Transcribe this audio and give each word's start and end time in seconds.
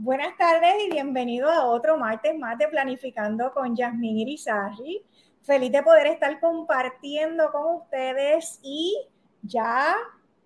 Buenas 0.00 0.36
tardes 0.36 0.74
y 0.86 0.92
bienvenido 0.92 1.50
a 1.50 1.64
otro 1.64 1.98
martes 1.98 2.38
más 2.38 2.56
de 2.56 2.68
Planificando 2.68 3.52
con 3.52 3.74
Yasmín 3.74 4.16
Irizarry. 4.18 5.02
Feliz 5.42 5.72
de 5.72 5.82
poder 5.82 6.06
estar 6.06 6.38
compartiendo 6.38 7.50
con 7.50 7.82
ustedes 7.82 8.60
y 8.62 8.96
ya 9.42 9.96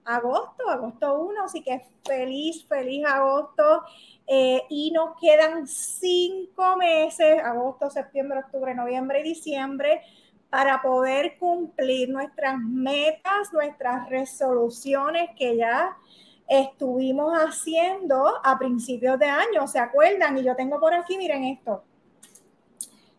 agosto, 0.07 0.71
agosto 0.71 1.21
1, 1.21 1.45
así 1.45 1.63
que 1.63 1.83
feliz, 2.03 2.67
feliz 2.67 3.05
agosto. 3.05 3.83
Eh, 4.27 4.63
y 4.71 4.91
nos 4.91 5.21
quedan 5.21 5.67
cinco 5.67 6.79
meses, 6.79 7.39
agosto, 7.45 7.91
septiembre, 7.91 8.39
octubre, 8.39 8.75
noviembre 8.75 9.21
y 9.21 9.25
diciembre, 9.25 10.01
para 10.49 10.81
poder 10.81 11.37
cumplir 11.37 12.09
nuestras 12.09 12.59
metas, 12.59 13.53
nuestras 13.53 14.09
resoluciones 14.09 15.29
que 15.37 15.59
ya 15.59 15.95
estuvimos 16.53 17.33
haciendo 17.33 18.35
a 18.45 18.59
principios 18.59 19.19
de 19.19 19.25
año, 19.25 19.67
¿se 19.67 19.79
acuerdan? 19.79 20.37
Y 20.37 20.45
yo 20.45 20.55
tengo 20.55 20.79
por 20.79 20.93
aquí, 20.93 21.17
miren 21.17 21.45
esto. 21.45 21.83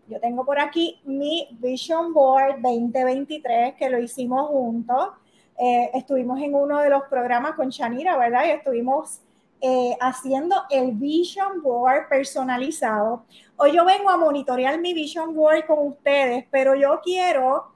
Yo 0.08 0.20
tengo 0.20 0.46
por 0.46 0.60
aquí 0.60 1.02
mi 1.06 1.48
Vision 1.60 2.14
Board 2.14 2.62
2023 2.62 3.74
que 3.74 3.90
lo 3.90 3.98
hicimos 3.98 4.50
juntos. 4.50 5.10
Eh, 5.58 5.90
estuvimos 5.96 6.40
en 6.42 6.54
uno 6.54 6.78
de 6.80 6.92
los 6.92 7.04
programas 7.06 7.56
con 7.56 7.70
Shanira, 7.70 8.18
¿verdad? 8.18 8.46
Y 8.46 8.52
estuvimos 8.52 9.22
eh, 9.62 9.98
haciendo 10.00 10.56
el 10.70 10.92
Vision 10.92 11.64
Board 11.64 12.10
personalizado. 12.10 13.24
Hoy 13.56 13.72
yo 13.72 13.84
vengo 13.84 14.12
a 14.12 14.18
monitorear 14.18 14.80
mi 14.80 14.94
Vision 14.94 15.34
Board 15.34 15.66
con 15.66 15.88
ustedes, 15.88 16.46
pero 16.52 16.76
yo 16.76 17.00
quiero 17.04 17.73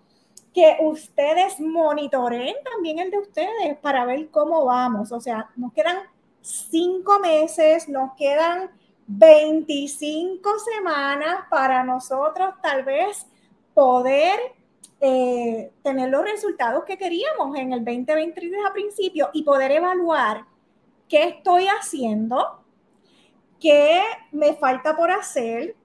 que 0.58 0.76
ustedes 0.80 1.60
monitoreen 1.60 2.56
también 2.64 2.98
el 2.98 3.12
de 3.12 3.20
ustedes 3.20 3.78
para 3.80 4.06
ver 4.06 4.32
cómo 4.32 4.66
vamos. 4.66 5.12
O 5.12 5.20
sea, 5.20 5.52
nos 5.56 5.72
quedan 5.72 5.98
cinco 6.42 7.20
meses, 7.20 7.88
nos 7.88 8.16
quedan 8.16 8.72
25 9.06 10.50
semanas 10.58 11.46
para 11.52 11.84
nosotros 11.84 12.56
tal 12.64 12.84
vez 12.84 13.28
poder 13.76 14.40
eh, 15.00 15.72
tener 15.84 16.10
los 16.10 16.24
resultados 16.24 16.86
que 16.86 16.98
queríamos 16.98 17.56
en 17.56 17.74
el 17.74 17.86
2023 17.86 18.60
a 18.68 18.74
principio 18.74 19.30
y 19.34 19.44
poder 19.44 19.74
evaluar 19.74 20.44
qué 21.08 21.26
estoy 21.26 21.68
haciendo, 21.68 22.64
qué 23.60 24.02
me 24.32 24.56
falta 24.56 24.96
por 24.96 25.12
hacer, 25.12 25.76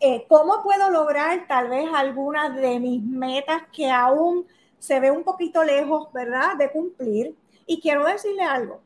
eh, 0.00 0.26
¿cómo 0.28 0.62
puedo 0.62 0.90
lograr 0.90 1.46
tal 1.48 1.68
vez 1.68 1.88
algunas 1.94 2.54
de 2.54 2.78
mis 2.80 3.02
metas 3.02 3.62
que 3.72 3.90
aún 3.90 4.46
se 4.78 5.00
ve 5.00 5.10
un 5.10 5.24
poquito 5.24 5.64
lejos, 5.64 6.12
¿verdad?, 6.12 6.56
de 6.56 6.70
cumplir. 6.70 7.34
Y 7.66 7.80
quiero 7.80 8.04
decirle 8.04 8.42
algo. 8.42 8.80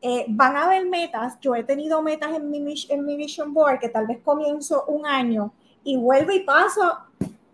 Eh, 0.00 0.26
van 0.28 0.56
a 0.56 0.64
haber 0.64 0.86
metas, 0.86 1.38
yo 1.40 1.54
he 1.54 1.62
tenido 1.62 2.02
metas 2.02 2.32
en 2.34 2.50
mi, 2.50 2.74
en 2.88 3.04
mi 3.04 3.16
Vision 3.16 3.54
Board 3.54 3.78
que 3.78 3.88
tal 3.88 4.06
vez 4.06 4.18
comienzo 4.24 4.84
un 4.86 5.06
año 5.06 5.52
y 5.84 5.96
vuelvo 5.96 6.32
y 6.32 6.40
paso 6.40 6.98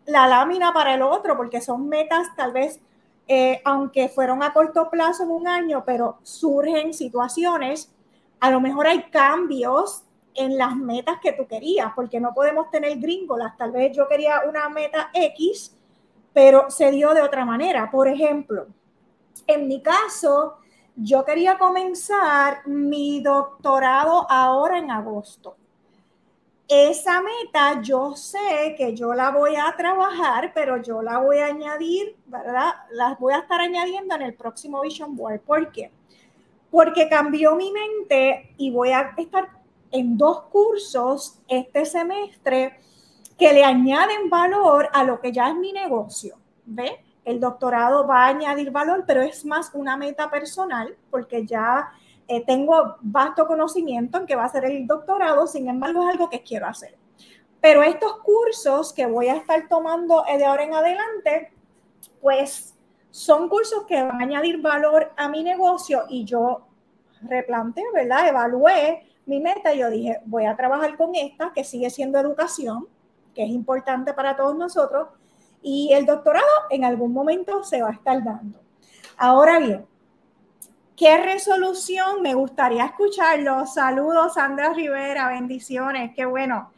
la 0.06 0.26
lámina 0.26 0.72
para 0.72 0.94
el 0.94 1.02
otro, 1.02 1.36
porque 1.36 1.60
son 1.60 1.88
metas 1.88 2.28
tal 2.36 2.52
vez, 2.52 2.80
eh, 3.26 3.60
aunque 3.64 4.08
fueron 4.08 4.42
a 4.42 4.54
corto 4.54 4.88
plazo 4.88 5.24
en 5.24 5.30
un 5.30 5.46
año, 5.46 5.82
pero 5.84 6.18
surgen 6.22 6.94
situaciones, 6.94 7.90
a 8.40 8.50
lo 8.50 8.60
mejor 8.60 8.86
hay 8.86 9.02
cambios 9.10 10.04
en 10.38 10.56
las 10.56 10.76
metas 10.76 11.18
que 11.20 11.32
tú 11.32 11.46
querías, 11.46 11.92
porque 11.94 12.20
no 12.20 12.32
podemos 12.32 12.70
tener 12.70 12.96
gringolas. 12.98 13.56
Tal 13.56 13.72
vez 13.72 13.94
yo 13.96 14.06
quería 14.06 14.42
una 14.48 14.68
meta 14.68 15.10
X, 15.12 15.76
pero 16.32 16.70
se 16.70 16.92
dio 16.92 17.12
de 17.12 17.22
otra 17.22 17.44
manera. 17.44 17.90
Por 17.90 18.06
ejemplo, 18.06 18.68
en 19.46 19.66
mi 19.66 19.82
caso, 19.82 20.58
yo 20.94 21.24
quería 21.24 21.58
comenzar 21.58 22.66
mi 22.66 23.20
doctorado 23.20 24.30
ahora 24.30 24.78
en 24.78 24.90
agosto. 24.92 25.56
Esa 26.68 27.20
meta 27.22 27.80
yo 27.80 28.14
sé 28.14 28.74
que 28.76 28.94
yo 28.94 29.14
la 29.14 29.30
voy 29.30 29.56
a 29.56 29.74
trabajar, 29.76 30.52
pero 30.54 30.80
yo 30.82 31.02
la 31.02 31.18
voy 31.18 31.38
a 31.38 31.46
añadir, 31.46 32.14
¿verdad? 32.26 32.74
Las 32.92 33.18
voy 33.18 33.32
a 33.32 33.38
estar 33.38 33.60
añadiendo 33.60 34.14
en 34.14 34.22
el 34.22 34.34
próximo 34.34 34.82
Vision 34.82 35.16
Board. 35.16 35.40
¿Por 35.40 35.72
qué? 35.72 35.90
Porque 36.70 37.08
cambió 37.08 37.56
mi 37.56 37.72
mente 37.72 38.54
y 38.58 38.70
voy 38.70 38.90
a 38.90 39.14
estar 39.16 39.57
en 39.90 40.16
dos 40.16 40.42
cursos 40.44 41.40
este 41.48 41.84
semestre 41.84 42.78
que 43.38 43.52
le 43.52 43.64
añaden 43.64 44.28
valor 44.28 44.88
a 44.92 45.04
lo 45.04 45.20
que 45.20 45.32
ya 45.32 45.48
es 45.48 45.54
mi 45.54 45.72
negocio. 45.72 46.36
¿Ve? 46.66 47.04
El 47.24 47.40
doctorado 47.40 48.06
va 48.06 48.24
a 48.24 48.28
añadir 48.28 48.70
valor, 48.70 49.04
pero 49.06 49.22
es 49.22 49.44
más 49.44 49.70
una 49.74 49.96
meta 49.96 50.30
personal 50.30 50.96
porque 51.10 51.46
ya 51.46 51.90
eh, 52.26 52.44
tengo 52.44 52.96
vasto 53.00 53.46
conocimiento 53.46 54.18
en 54.18 54.26
que 54.26 54.36
va 54.36 54.44
a 54.44 54.48
ser 54.48 54.64
el 54.64 54.86
doctorado, 54.86 55.46
sin 55.46 55.68
embargo 55.68 56.02
es 56.02 56.10
algo 56.10 56.28
que 56.28 56.42
quiero 56.42 56.66
hacer. 56.66 56.96
Pero 57.60 57.82
estos 57.82 58.18
cursos 58.18 58.92
que 58.92 59.06
voy 59.06 59.28
a 59.28 59.36
estar 59.36 59.68
tomando 59.68 60.24
de 60.24 60.44
ahora 60.44 60.64
en 60.64 60.74
adelante, 60.74 61.52
pues 62.20 62.74
son 63.10 63.48
cursos 63.48 63.84
que 63.86 64.02
van 64.02 64.20
a 64.20 64.24
añadir 64.24 64.60
valor 64.60 65.12
a 65.16 65.28
mi 65.28 65.42
negocio 65.42 66.04
y 66.08 66.24
yo 66.24 66.66
replanteé, 67.22 67.84
¿verdad? 67.92 68.28
Evalué 68.28 69.07
mi 69.28 69.40
meta, 69.40 69.74
yo 69.74 69.90
dije, 69.90 70.20
voy 70.24 70.46
a 70.46 70.56
trabajar 70.56 70.96
con 70.96 71.14
esta, 71.14 71.52
que 71.52 71.62
sigue 71.62 71.90
siendo 71.90 72.18
educación, 72.18 72.88
que 73.34 73.44
es 73.44 73.50
importante 73.50 74.14
para 74.14 74.34
todos 74.36 74.56
nosotros, 74.56 75.08
y 75.62 75.92
el 75.92 76.06
doctorado 76.06 76.46
en 76.70 76.84
algún 76.84 77.12
momento 77.12 77.62
se 77.62 77.82
va 77.82 77.90
a 77.90 77.92
estar 77.92 78.24
dando. 78.24 78.58
Ahora 79.18 79.58
bien, 79.58 79.86
¿qué 80.96 81.18
resolución? 81.18 82.22
Me 82.22 82.34
gustaría 82.34 82.86
escucharlo. 82.86 83.66
Saludos, 83.66 84.34
Sandra 84.34 84.72
Rivera, 84.72 85.28
bendiciones, 85.28 86.12
qué 86.16 86.24
bueno. 86.24 86.72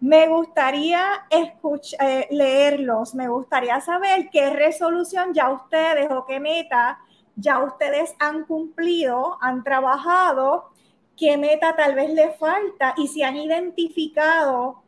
Me 0.00 0.28
gustaría 0.28 1.24
eh, 1.30 2.28
leerlos, 2.30 3.14
me 3.14 3.28
gustaría 3.28 3.80
saber 3.80 4.28
qué 4.30 4.50
resolución 4.50 5.32
ya 5.32 5.50
ustedes 5.50 6.10
o 6.10 6.26
qué 6.26 6.38
meta 6.38 6.98
ya 7.36 7.64
ustedes 7.64 8.14
han 8.18 8.44
cumplido, 8.44 9.38
han 9.40 9.64
trabajado 9.64 10.73
qué 11.16 11.36
meta 11.36 11.76
tal 11.76 11.94
vez 11.94 12.10
le 12.10 12.32
falta 12.32 12.94
y 12.96 13.08
si 13.08 13.22
han 13.22 13.36
identificado 13.36 14.82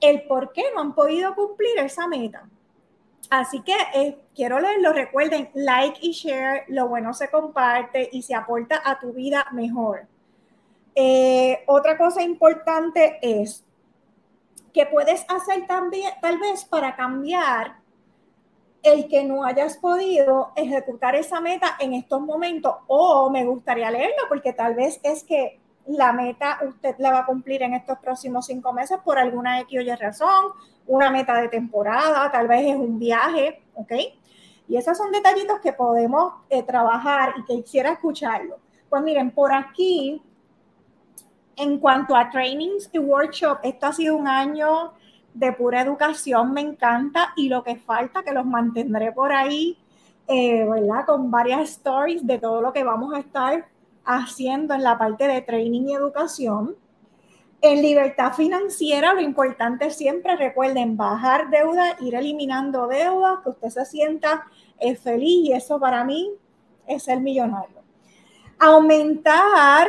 el 0.00 0.22
por 0.22 0.52
qué 0.52 0.64
no 0.74 0.80
han 0.80 0.94
podido 0.94 1.34
cumplir 1.34 1.78
esa 1.78 2.06
meta. 2.06 2.48
Así 3.30 3.62
que 3.62 3.74
eh, 3.94 4.18
quiero 4.34 4.60
leerlo. 4.60 4.92
Recuerden, 4.92 5.50
like 5.54 5.98
y 6.02 6.12
share, 6.12 6.64
lo 6.68 6.88
bueno 6.88 7.14
se 7.14 7.30
comparte 7.30 8.08
y 8.12 8.22
se 8.22 8.34
aporta 8.34 8.82
a 8.84 9.00
tu 9.00 9.12
vida 9.12 9.46
mejor. 9.52 10.06
Eh, 10.94 11.62
otra 11.66 11.96
cosa 11.96 12.22
importante 12.22 13.18
es 13.22 13.64
que 14.74 14.86
puedes 14.86 15.24
hacer 15.28 15.66
también, 15.66 16.10
tal 16.20 16.38
vez 16.38 16.64
para 16.64 16.94
cambiar 16.96 17.76
el 18.82 19.08
que 19.08 19.24
no 19.24 19.44
hayas 19.44 19.76
podido 19.76 20.52
ejecutar 20.56 21.14
esa 21.14 21.40
meta 21.40 21.76
en 21.78 21.94
estos 21.94 22.20
momentos 22.20 22.74
o 22.88 23.30
me 23.30 23.44
gustaría 23.44 23.90
leerlo 23.90 24.24
porque 24.28 24.52
tal 24.52 24.74
vez 24.74 24.98
es 25.02 25.22
que 25.22 25.60
la 25.86 26.12
meta 26.12 26.58
usted 26.66 26.96
la 26.98 27.12
va 27.12 27.18
a 27.20 27.26
cumplir 27.26 27.62
en 27.62 27.74
estos 27.74 27.98
próximos 27.98 28.46
cinco 28.46 28.72
meses 28.72 28.98
por 29.04 29.18
alguna 29.18 29.60
X 29.60 29.78
o 29.78 29.82
Y 29.82 29.94
razón, 29.94 30.46
una 30.86 31.10
meta 31.10 31.40
de 31.40 31.48
temporada, 31.48 32.30
tal 32.30 32.48
vez 32.48 32.66
es 32.66 32.76
un 32.76 32.98
viaje, 32.98 33.62
¿ok? 33.74 33.92
Y 34.68 34.76
esos 34.76 34.96
son 34.96 35.10
detallitos 35.10 35.60
que 35.60 35.72
podemos 35.72 36.34
eh, 36.48 36.62
trabajar 36.62 37.34
y 37.36 37.44
que 37.44 37.62
quisiera 37.62 37.92
escucharlo. 37.92 38.58
Pues 38.88 39.02
miren, 39.02 39.30
por 39.30 39.52
aquí, 39.52 40.22
en 41.56 41.78
cuanto 41.78 42.16
a 42.16 42.30
trainings 42.30 42.88
y 42.92 42.98
workshop, 42.98 43.58
esto 43.62 43.86
ha 43.86 43.92
sido 43.92 44.16
un 44.16 44.28
año 44.28 44.92
de 45.34 45.52
pura 45.52 45.80
educación, 45.80 46.52
me 46.52 46.60
encanta 46.60 47.32
y 47.36 47.48
lo 47.48 47.64
que 47.64 47.76
falta, 47.76 48.22
que 48.22 48.32
los 48.32 48.44
mantendré 48.44 49.12
por 49.12 49.32
ahí, 49.32 49.78
eh, 50.28 50.64
¿verdad? 50.68 51.06
Con 51.06 51.30
varias 51.30 51.70
stories 51.70 52.26
de 52.26 52.38
todo 52.38 52.60
lo 52.60 52.72
que 52.72 52.84
vamos 52.84 53.14
a 53.14 53.20
estar 53.20 53.66
haciendo 54.04 54.74
en 54.74 54.82
la 54.82 54.98
parte 54.98 55.26
de 55.26 55.40
training 55.40 55.88
y 55.88 55.94
educación. 55.94 56.76
En 57.60 57.80
libertad 57.80 58.32
financiera, 58.32 59.14
lo 59.14 59.20
importante 59.20 59.90
siempre, 59.90 60.36
recuerden, 60.36 60.96
bajar 60.96 61.48
deuda, 61.48 61.96
ir 62.00 62.14
eliminando 62.14 62.88
deuda, 62.88 63.40
que 63.42 63.50
usted 63.50 63.68
se 63.68 63.84
sienta 63.84 64.46
eh, 64.80 64.96
feliz 64.96 65.48
y 65.48 65.52
eso 65.52 65.78
para 65.78 66.04
mí 66.04 66.32
es 66.86 67.06
el 67.08 67.20
millonario. 67.20 67.82
Aumentar 68.58 69.88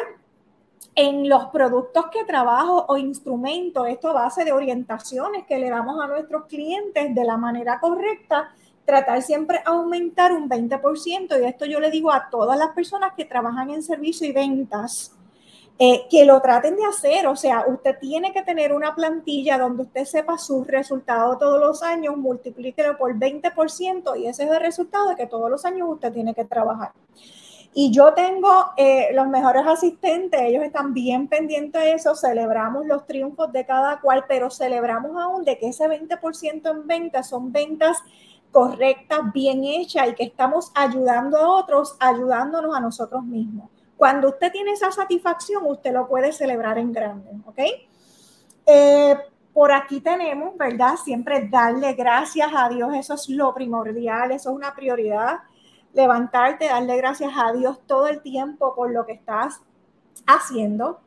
en 0.95 1.27
los 1.27 1.45
productos 1.45 2.05
que 2.11 2.23
trabajo 2.23 2.85
o 2.87 2.97
instrumentos, 2.97 3.87
esto 3.87 4.09
a 4.09 4.13
base 4.13 4.45
de 4.45 4.51
orientaciones 4.51 5.45
que 5.45 5.57
le 5.57 5.69
damos 5.69 5.99
a 6.01 6.07
nuestros 6.07 6.45
clientes 6.45 7.15
de 7.15 7.23
la 7.23 7.37
manera 7.37 7.79
correcta, 7.79 8.53
tratar 8.85 9.21
siempre 9.21 9.61
aumentar 9.65 10.33
un 10.33 10.49
20%, 10.49 11.41
y 11.41 11.45
esto 11.45 11.65
yo 11.65 11.79
le 11.79 11.89
digo 11.89 12.11
a 12.11 12.29
todas 12.29 12.57
las 12.57 12.69
personas 12.69 13.13
que 13.15 13.25
trabajan 13.25 13.69
en 13.71 13.81
servicio 13.81 14.27
y 14.27 14.33
ventas, 14.33 15.15
eh, 15.79 16.05
que 16.11 16.23
lo 16.25 16.39
traten 16.41 16.75
de 16.75 16.85
hacer, 16.85 17.25
o 17.25 17.35
sea, 17.35 17.65
usted 17.67 17.97
tiene 17.99 18.31
que 18.31 18.43
tener 18.43 18.73
una 18.73 18.93
plantilla 18.93 19.57
donde 19.57 19.83
usted 19.83 20.05
sepa 20.05 20.37
sus 20.37 20.67
resultados 20.67 21.39
todos 21.39 21.59
los 21.59 21.81
años, 21.81 22.15
multiplíquelo 22.15 22.95
por 22.95 23.15
20% 23.15 24.15
y 24.15 24.27
ese 24.27 24.43
es 24.43 24.51
el 24.51 24.59
resultado 24.59 25.09
de 25.09 25.15
que 25.15 25.25
todos 25.25 25.49
los 25.49 25.65
años 25.65 25.89
usted 25.89 26.13
tiene 26.13 26.35
que 26.35 26.45
trabajar. 26.45 26.91
Y 27.75 27.91
yo 27.91 28.13
tengo 28.13 28.71
eh, 28.77 29.09
los 29.13 29.27
mejores 29.27 29.65
asistentes, 29.65 30.39
ellos 30.41 30.63
están 30.63 30.93
bien 30.93 31.27
pendientes 31.27 31.81
de 31.81 31.93
eso, 31.93 32.15
celebramos 32.15 32.85
los 32.85 33.07
triunfos 33.07 33.51
de 33.51 33.65
cada 33.65 33.99
cual, 33.99 34.25
pero 34.27 34.51
celebramos 34.51 35.19
aún 35.19 35.43
de 35.43 35.57
que 35.57 35.69
ese 35.69 35.85
20% 35.85 36.69
en 36.69 36.87
ventas 36.87 37.29
son 37.29 37.51
ventas 37.51 37.97
correctas, 38.51 39.33
bien 39.33 39.63
hechas 39.63 40.09
y 40.09 40.13
que 40.13 40.23
estamos 40.23 40.71
ayudando 40.75 41.37
a 41.37 41.49
otros, 41.49 41.97
ayudándonos 41.99 42.75
a 42.75 42.79
nosotros 42.79 43.23
mismos. 43.23 43.69
Cuando 43.97 44.29
usted 44.29 44.51
tiene 44.51 44.73
esa 44.73 44.91
satisfacción, 44.91 45.65
usted 45.65 45.93
lo 45.93 46.07
puede 46.07 46.31
celebrar 46.31 46.77
en 46.77 46.93
grande, 46.93 47.31
¿ok? 47.45 47.59
Eh, 48.67 49.17
por 49.51 49.71
aquí 49.71 49.99
tenemos, 49.99 50.55
¿verdad? 50.57 50.95
Siempre 51.03 51.47
darle 51.47 51.93
gracias 51.93 52.51
a 52.55 52.69
Dios, 52.69 52.93
eso 52.95 53.15
es 53.15 53.29
lo 53.29 53.53
primordial, 53.53 54.31
eso 54.31 54.51
es 54.51 54.55
una 54.55 54.75
prioridad 54.75 55.39
levantarte, 55.93 56.65
darle 56.65 56.97
gracias 56.97 57.31
a 57.35 57.53
Dios 57.53 57.79
todo 57.85 58.07
el 58.07 58.21
tiempo 58.21 58.75
por 58.75 58.91
lo 58.91 59.05
que 59.05 59.13
estás 59.13 59.61
haciendo. 60.25 60.99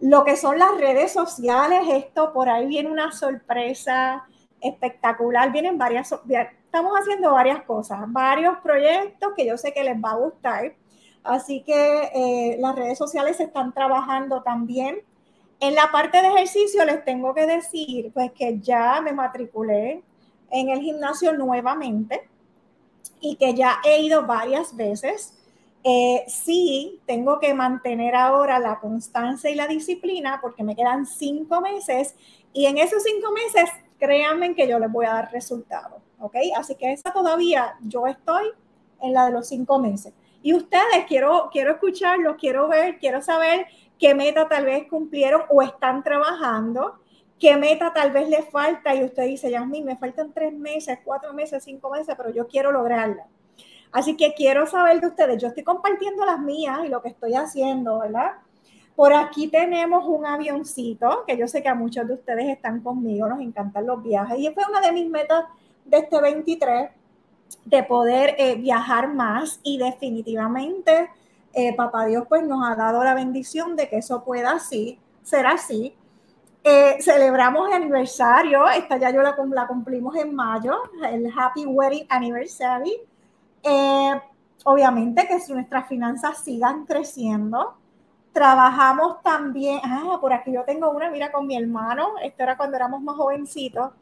Lo 0.00 0.24
que 0.24 0.36
son 0.36 0.58
las 0.58 0.78
redes 0.78 1.12
sociales, 1.12 1.82
esto 1.88 2.32
por 2.32 2.48
ahí 2.48 2.66
viene 2.66 2.90
una 2.90 3.12
sorpresa 3.12 4.24
espectacular, 4.60 5.52
vienen 5.52 5.76
varias, 5.76 6.12
estamos 6.12 6.92
haciendo 6.98 7.32
varias 7.32 7.62
cosas, 7.64 8.00
varios 8.06 8.58
proyectos 8.58 9.32
que 9.36 9.46
yo 9.46 9.58
sé 9.58 9.72
que 9.72 9.84
les 9.84 9.96
va 9.96 10.12
a 10.12 10.16
gustar. 10.16 10.74
Así 11.22 11.62
que 11.62 12.10
eh, 12.14 12.56
las 12.60 12.74
redes 12.76 12.96
sociales 12.96 13.36
se 13.36 13.44
están 13.44 13.74
trabajando 13.74 14.42
también. 14.42 15.02
En 15.58 15.74
la 15.74 15.90
parte 15.90 16.22
de 16.22 16.28
ejercicio 16.28 16.82
les 16.86 17.04
tengo 17.04 17.34
que 17.34 17.46
decir 17.46 18.10
pues 18.14 18.32
que 18.32 18.58
ya 18.60 19.02
me 19.02 19.12
matriculé 19.12 20.02
en 20.50 20.70
el 20.70 20.80
gimnasio 20.80 21.34
nuevamente 21.34 22.29
y 23.20 23.36
que 23.36 23.54
ya 23.54 23.78
he 23.84 24.00
ido 24.00 24.26
varias 24.26 24.76
veces. 24.76 25.34
Eh, 25.82 26.24
sí, 26.28 27.00
tengo 27.06 27.38
que 27.38 27.54
mantener 27.54 28.14
ahora 28.14 28.58
la 28.58 28.78
constancia 28.80 29.50
y 29.50 29.54
la 29.54 29.66
disciplina 29.66 30.38
porque 30.42 30.62
me 30.62 30.76
quedan 30.76 31.06
cinco 31.06 31.60
meses 31.60 32.14
y 32.52 32.66
en 32.66 32.78
esos 32.78 33.02
cinco 33.02 33.32
meses, 33.32 33.70
créanme 33.98 34.54
que 34.54 34.68
yo 34.68 34.78
les 34.78 34.90
voy 34.90 35.06
a 35.06 35.14
dar 35.14 35.32
resultados, 35.32 36.02
¿ok? 36.18 36.36
Así 36.56 36.74
que 36.74 36.92
esa 36.92 37.12
todavía 37.12 37.76
yo 37.82 38.06
estoy 38.06 38.46
en 39.00 39.14
la 39.14 39.26
de 39.26 39.32
los 39.32 39.48
cinco 39.48 39.78
meses. 39.78 40.12
Y 40.42 40.54
ustedes, 40.54 41.04
quiero, 41.06 41.48
quiero 41.52 41.72
escucharlos, 41.72 42.36
quiero 42.36 42.66
ver, 42.68 42.98
quiero 42.98 43.22
saber 43.22 43.66
qué 43.98 44.14
meta 44.14 44.48
tal 44.48 44.64
vez 44.64 44.88
cumplieron 44.88 45.42
o 45.50 45.62
están 45.62 46.02
trabajando 46.02 46.98
qué 47.40 47.56
meta 47.56 47.92
tal 47.92 48.12
vez 48.12 48.28
le 48.28 48.42
falta 48.42 48.94
y 48.94 49.02
usted 49.02 49.24
dice, 49.24 49.50
Yasmin, 49.50 49.84
me 49.84 49.96
faltan 49.96 50.32
tres 50.32 50.52
meses, 50.52 50.98
cuatro 51.04 51.32
meses, 51.32 51.64
cinco 51.64 51.90
meses, 51.90 52.14
pero 52.16 52.30
yo 52.30 52.46
quiero 52.46 52.70
lograrla. 52.70 53.26
Así 53.90 54.16
que 54.16 54.34
quiero 54.34 54.66
saber 54.66 55.00
de 55.00 55.08
ustedes, 55.08 55.42
yo 55.42 55.48
estoy 55.48 55.64
compartiendo 55.64 56.24
las 56.24 56.38
mías 56.38 56.80
y 56.84 56.88
lo 56.88 57.02
que 57.02 57.08
estoy 57.08 57.34
haciendo, 57.34 57.98
¿verdad? 57.98 58.32
Por 58.94 59.14
aquí 59.14 59.48
tenemos 59.48 60.04
un 60.06 60.26
avioncito, 60.26 61.24
que 61.26 61.36
yo 61.36 61.48
sé 61.48 61.62
que 61.62 61.68
a 61.68 61.74
muchos 61.74 62.06
de 62.06 62.14
ustedes 62.14 62.48
están 62.48 62.82
conmigo, 62.82 63.26
nos 63.26 63.40
encantan 63.40 63.86
los 63.86 64.02
viajes, 64.02 64.38
y 64.38 64.50
fue 64.50 64.62
una 64.68 64.80
de 64.80 64.92
mis 64.92 65.10
metas 65.10 65.44
de 65.86 65.98
este 65.98 66.20
23, 66.20 66.90
de 67.64 67.82
poder 67.82 68.36
eh, 68.38 68.54
viajar 68.56 69.12
más 69.12 69.58
y 69.64 69.78
definitivamente 69.78 71.10
eh, 71.52 71.74
Papá 71.74 72.06
Dios 72.06 72.24
pues 72.28 72.46
nos 72.46 72.64
ha 72.64 72.76
dado 72.76 73.02
la 73.02 73.14
bendición 73.14 73.74
de 73.74 73.88
que 73.88 73.98
eso 73.98 74.22
pueda 74.24 74.52
así, 74.52 74.98
ser 75.22 75.46
así. 75.46 75.94
Eh, 76.62 76.98
celebramos 77.00 77.68
el 77.68 77.74
aniversario, 77.74 78.68
esta 78.68 78.98
ya 78.98 79.10
yo 79.10 79.22
la, 79.22 79.34
cumplimos 79.66 80.14
en 80.16 80.34
mayo, 80.34 80.74
el 81.10 81.32
Happy 81.34 81.64
Wedding 81.64 82.06
Anniversary. 82.10 83.00
Eh, 83.62 84.20
obviamente 84.64 85.26
que 85.26 85.38
nuestras 85.52 85.88
finanzas 85.88 86.44
sigan 86.44 86.84
creciendo, 86.84 87.76
trabajamos 88.32 89.22
también, 89.22 89.80
ah, 89.84 90.18
por 90.20 90.34
aquí 90.34 90.52
yo 90.52 90.64
tengo 90.64 90.90
una, 90.90 91.10
mira, 91.10 91.32
con 91.32 91.46
mi 91.46 91.56
hermano, 91.56 92.18
esto 92.22 92.42
era 92.42 92.58
cuando 92.58 92.76
éramos 92.76 93.00
más 93.02 93.16
jovencitos, 93.16 93.92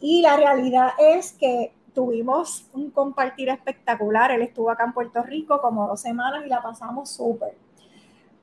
y 0.00 0.22
la 0.22 0.36
realidad 0.36 0.92
es 0.98 1.32
que 1.32 1.74
tuvimos 1.94 2.68
un 2.74 2.90
compartir 2.90 3.48
espectacular, 3.48 4.30
él 4.30 4.42
estuvo 4.42 4.70
acá 4.70 4.84
en 4.84 4.92
Puerto 4.92 5.22
Rico 5.22 5.60
como 5.60 5.88
dos 5.88 6.00
semanas 6.00 6.44
y 6.46 6.48
la 6.48 6.62
pasamos 6.62 7.10
súper 7.10 7.56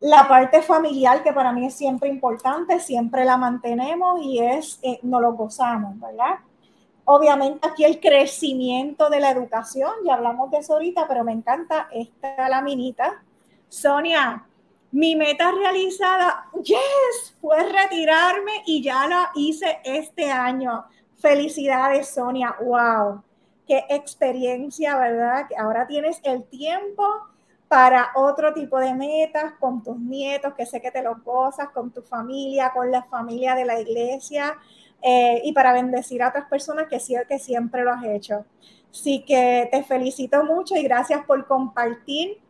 la 0.01 0.27
parte 0.27 0.63
familiar, 0.63 1.21
que 1.23 1.31
para 1.31 1.53
mí 1.53 1.67
es 1.67 1.75
siempre 1.75 2.09
importante, 2.09 2.79
siempre 2.79 3.23
la 3.23 3.37
mantenemos 3.37 4.19
y 4.21 4.39
es, 4.39 4.79
eh, 4.81 4.99
nos 5.03 5.21
lo 5.21 5.33
gozamos, 5.33 5.99
¿verdad? 5.99 6.39
Obviamente 7.05 7.67
aquí 7.67 7.83
el 7.83 7.99
crecimiento 7.99 9.09
de 9.09 9.19
la 9.19 9.29
educación, 9.29 9.91
ya 10.03 10.15
hablamos 10.15 10.49
de 10.49 10.57
eso 10.57 10.73
ahorita, 10.73 11.07
pero 11.07 11.23
me 11.23 11.31
encanta 11.31 11.87
esta 11.91 12.49
laminita. 12.49 13.23
Sonia, 13.69 14.43
mi 14.91 15.15
meta 15.15 15.51
realizada, 15.51 16.45
yes, 16.63 17.37
fue 17.39 17.61
retirarme 17.63 18.63
y 18.65 18.81
ya 18.81 19.07
la 19.07 19.29
hice 19.35 19.81
este 19.83 20.31
año. 20.31 20.83
Felicidades, 21.19 22.09
Sonia, 22.09 22.55
wow, 22.59 23.21
qué 23.67 23.85
experiencia, 23.89 24.97
¿verdad? 24.97 25.47
Que 25.47 25.57
ahora 25.57 25.85
tienes 25.85 26.19
el 26.23 26.43
tiempo 26.45 27.03
para 27.71 28.11
otro 28.15 28.53
tipo 28.53 28.77
de 28.79 28.93
metas 28.93 29.53
con 29.57 29.81
tus 29.81 29.97
nietos, 29.97 30.53
que 30.55 30.65
sé 30.65 30.81
que 30.81 30.91
te 30.91 31.01
los 31.01 31.23
gozas, 31.23 31.69
con 31.69 31.89
tu 31.89 32.01
familia, 32.01 32.73
con 32.73 32.91
la 32.91 33.03
familia 33.03 33.55
de 33.55 33.63
la 33.63 33.79
iglesia 33.79 34.57
eh, 35.01 35.41
y 35.45 35.53
para 35.53 35.71
bendecir 35.71 36.21
a 36.21 36.27
otras 36.27 36.49
personas 36.49 36.87
que 36.89 36.99
sí 36.99 37.15
que 37.29 37.39
siempre 37.39 37.85
lo 37.85 37.91
has 37.91 38.03
hecho. 38.03 38.43
Así 38.91 39.23
que 39.25 39.69
te 39.71 39.85
felicito 39.85 40.43
mucho 40.43 40.75
y 40.75 40.83
gracias 40.83 41.23
por 41.25 41.47
compartir 41.47 42.41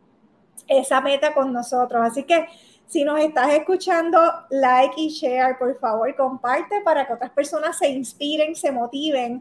esa 0.66 1.00
meta 1.00 1.32
con 1.32 1.52
nosotros. 1.52 2.02
Así 2.04 2.24
que 2.24 2.48
si 2.88 3.04
nos 3.04 3.20
estás 3.20 3.52
escuchando, 3.52 4.20
like 4.50 5.00
y 5.00 5.08
share, 5.08 5.56
por 5.56 5.78
favor, 5.78 6.12
comparte 6.16 6.80
para 6.80 7.06
que 7.06 7.12
otras 7.12 7.30
personas 7.30 7.78
se 7.78 7.88
inspiren, 7.90 8.56
se 8.56 8.72
motiven 8.72 9.40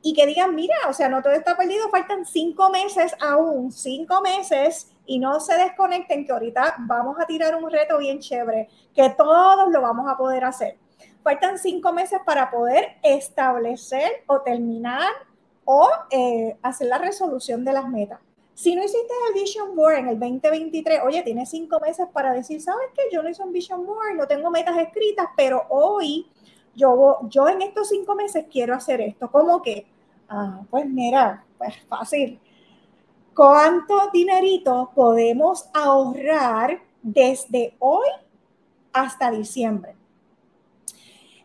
y 0.00 0.14
que 0.14 0.24
digan, 0.24 0.54
mira, 0.54 0.76
o 0.88 0.94
sea, 0.94 1.10
no 1.10 1.20
todo 1.20 1.34
está 1.34 1.58
perdido, 1.58 1.90
faltan 1.90 2.24
cinco 2.24 2.70
meses 2.70 3.14
aún, 3.20 3.70
cinco 3.70 4.22
meses 4.22 4.89
y 5.10 5.18
no 5.18 5.40
se 5.40 5.56
desconecten 5.56 6.24
que 6.24 6.30
ahorita 6.30 6.76
vamos 6.86 7.16
a 7.18 7.26
tirar 7.26 7.56
un 7.56 7.68
reto 7.68 7.98
bien 7.98 8.20
chévere, 8.20 8.68
que 8.94 9.10
todos 9.10 9.68
lo 9.68 9.82
vamos 9.82 10.08
a 10.08 10.16
poder 10.16 10.44
hacer. 10.44 10.76
Faltan 11.24 11.58
cinco 11.58 11.92
meses 11.92 12.20
para 12.24 12.48
poder 12.48 12.96
establecer 13.02 14.22
o 14.28 14.42
terminar 14.42 15.10
o 15.64 15.90
eh, 16.12 16.56
hacer 16.62 16.86
la 16.86 16.98
resolución 16.98 17.64
de 17.64 17.72
las 17.72 17.88
metas. 17.88 18.20
Si 18.54 18.76
no 18.76 18.84
hiciste 18.84 19.12
el 19.26 19.34
Vision 19.34 19.74
Board 19.74 19.96
en 19.96 20.08
el 20.10 20.20
2023, 20.20 21.00
oye, 21.04 21.22
tienes 21.24 21.50
cinco 21.50 21.80
meses 21.80 22.06
para 22.12 22.32
decir, 22.32 22.60
¿sabes 22.60 22.86
qué? 22.94 23.02
Yo 23.12 23.20
no 23.20 23.30
hice 23.30 23.42
un 23.42 23.52
Vision 23.52 23.84
Board, 23.84 24.14
no 24.14 24.28
tengo 24.28 24.48
metas 24.48 24.78
escritas, 24.78 25.26
pero 25.36 25.64
hoy 25.70 26.30
yo, 26.76 27.18
yo 27.24 27.48
en 27.48 27.62
estos 27.62 27.88
cinco 27.88 28.14
meses 28.14 28.44
quiero 28.48 28.76
hacer 28.76 29.00
esto. 29.00 29.28
¿Cómo 29.28 29.60
que? 29.60 29.88
Ah, 30.28 30.60
pues 30.70 30.86
mira, 30.86 31.44
pues 31.58 31.74
fácil 31.88 32.40
¿Cuánto 33.40 34.10
dinerito 34.12 34.90
podemos 34.94 35.70
ahorrar 35.72 36.82
desde 37.02 37.74
hoy 37.78 38.06
hasta 38.92 39.30
diciembre? 39.30 39.94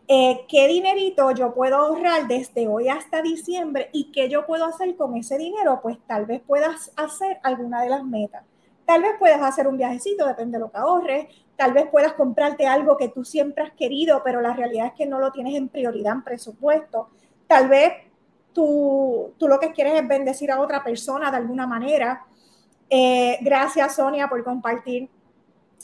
Eh, 0.06 0.44
¿Qué 0.46 0.68
dinerito 0.68 1.30
yo 1.30 1.54
puedo 1.54 1.76
ahorrar 1.76 2.28
desde 2.28 2.68
hoy 2.68 2.90
hasta 2.90 3.22
diciembre 3.22 3.88
y 3.94 4.12
qué 4.12 4.28
yo 4.28 4.44
puedo 4.44 4.66
hacer 4.66 4.94
con 4.94 5.16
ese 5.16 5.38
dinero? 5.38 5.80
Pues 5.82 5.96
tal 6.06 6.26
vez 6.26 6.42
puedas 6.46 6.92
hacer 6.96 7.38
alguna 7.42 7.80
de 7.80 7.88
las 7.88 8.04
metas. 8.04 8.44
Tal 8.84 9.00
vez 9.00 9.12
puedas 9.18 9.40
hacer 9.40 9.66
un 9.66 9.78
viajecito, 9.78 10.26
depende 10.26 10.58
de 10.58 10.64
lo 10.64 10.70
que 10.70 10.76
ahorres. 10.76 11.28
Tal 11.56 11.72
vez 11.72 11.88
puedas 11.88 12.12
comprarte 12.12 12.66
algo 12.66 12.98
que 12.98 13.08
tú 13.08 13.24
siempre 13.24 13.64
has 13.64 13.72
querido, 13.72 14.20
pero 14.22 14.42
la 14.42 14.52
realidad 14.52 14.88
es 14.88 14.92
que 14.92 15.06
no 15.06 15.18
lo 15.18 15.32
tienes 15.32 15.54
en 15.54 15.70
prioridad 15.70 16.12
en 16.12 16.24
presupuesto. 16.24 17.08
Tal 17.46 17.70
vez 17.70 17.94
tú, 18.56 19.34
tú 19.36 19.48
lo 19.48 19.60
que 19.60 19.70
quieres 19.70 20.00
es 20.00 20.08
bendecir 20.08 20.50
a 20.50 20.58
otra 20.58 20.82
persona 20.82 21.30
de 21.30 21.36
alguna 21.36 21.66
manera. 21.66 22.24
Eh, 22.88 23.36
gracias, 23.42 23.96
Sonia, 23.96 24.28
por 24.28 24.42
compartir. 24.42 25.10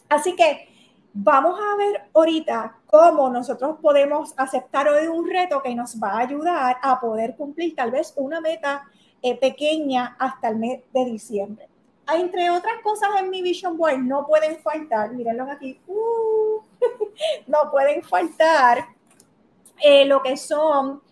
Así 0.09 0.35
que 0.35 0.69
vamos 1.13 1.61
a 1.61 1.77
ver 1.77 2.09
ahorita 2.15 2.79
cómo 2.87 3.29
nosotros 3.29 3.77
podemos 3.83 4.33
aceptar 4.39 4.89
hoy 4.89 5.07
un 5.07 5.29
reto 5.29 5.63
que 5.63 5.75
nos 5.75 6.03
va 6.03 6.13
a 6.13 6.21
ayudar 6.21 6.79
a 6.81 6.99
poder 6.99 7.37
cumplir 7.37 7.77
tal 7.77 7.91
vez 7.91 8.15
una 8.17 8.41
meta 8.41 8.85
eh, 9.21 9.39
pequeña 9.39 10.17
hasta 10.19 10.49
el 10.49 10.57
mes 10.57 10.81
de 10.95 11.05
diciembre. 11.05 11.69
Entre 12.15 12.49
otras 12.49 12.81
cosas 12.83 13.11
en 13.21 13.29
mi 13.29 13.43
Vision 13.43 13.77
Board 13.77 13.99
no 13.99 14.27
pueden 14.27 14.57
faltar, 14.61 15.13
mírenlo 15.13 15.45
aquí, 15.45 15.79
uh, 15.87 16.63
no 17.47 17.71
pueden 17.71 18.03
faltar 18.03 18.87
eh, 19.83 20.07
lo 20.07 20.23
que 20.23 20.39
son 20.39 21.03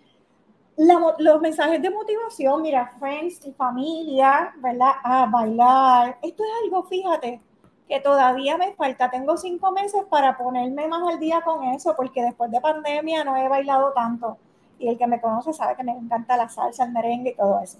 los 1.18 1.40
mensajes 1.40 1.82
de 1.82 1.90
motivación, 1.90 2.62
mira, 2.62 2.94
friends 2.98 3.44
y 3.46 3.52
familia, 3.52 4.52
¿verdad? 4.56 4.92
A 5.02 5.26
bailar. 5.26 6.18
Esto 6.22 6.42
es 6.42 6.50
algo, 6.64 6.84
fíjate, 6.84 7.40
que 7.86 8.00
todavía 8.00 8.56
me 8.56 8.72
falta. 8.74 9.10
Tengo 9.10 9.36
cinco 9.36 9.72
meses 9.72 10.04
para 10.08 10.38
ponerme 10.38 10.88
más 10.88 11.02
al 11.06 11.18
día 11.18 11.42
con 11.42 11.64
eso, 11.64 11.94
porque 11.96 12.22
después 12.22 12.50
de 12.50 12.60
pandemia 12.60 13.24
no 13.24 13.36
he 13.36 13.48
bailado 13.48 13.92
tanto. 13.92 14.38
y 14.78 14.88
el 14.88 14.96
que 14.96 15.06
me 15.06 15.20
conoce 15.20 15.52
sabe 15.52 15.76
que 15.76 15.84
me 15.84 15.92
encanta 15.92 16.38
la 16.38 16.48
salsa, 16.48 16.84
el 16.84 16.92
merengue 16.92 17.32
y 17.32 17.36
todo 17.36 17.60
eso. 17.60 17.78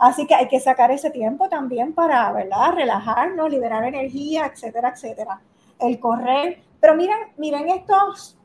Así 0.00 0.26
que 0.26 0.34
hay 0.34 0.48
que 0.48 0.58
sacar 0.58 0.90
ese 0.90 1.10
tiempo 1.10 1.48
también 1.48 1.92
para, 1.94 2.32
¿verdad? 2.32 2.72
Relajarnos, 2.74 3.48
liberar 3.48 3.84
energía, 3.84 4.46
etcétera, 4.46 4.88
etcétera. 4.90 5.40
El 5.78 6.00
correr. 6.00 6.60
Pero 6.80 6.96
miren, 6.96 7.18
miren 7.36 7.68
estos, 7.68 8.36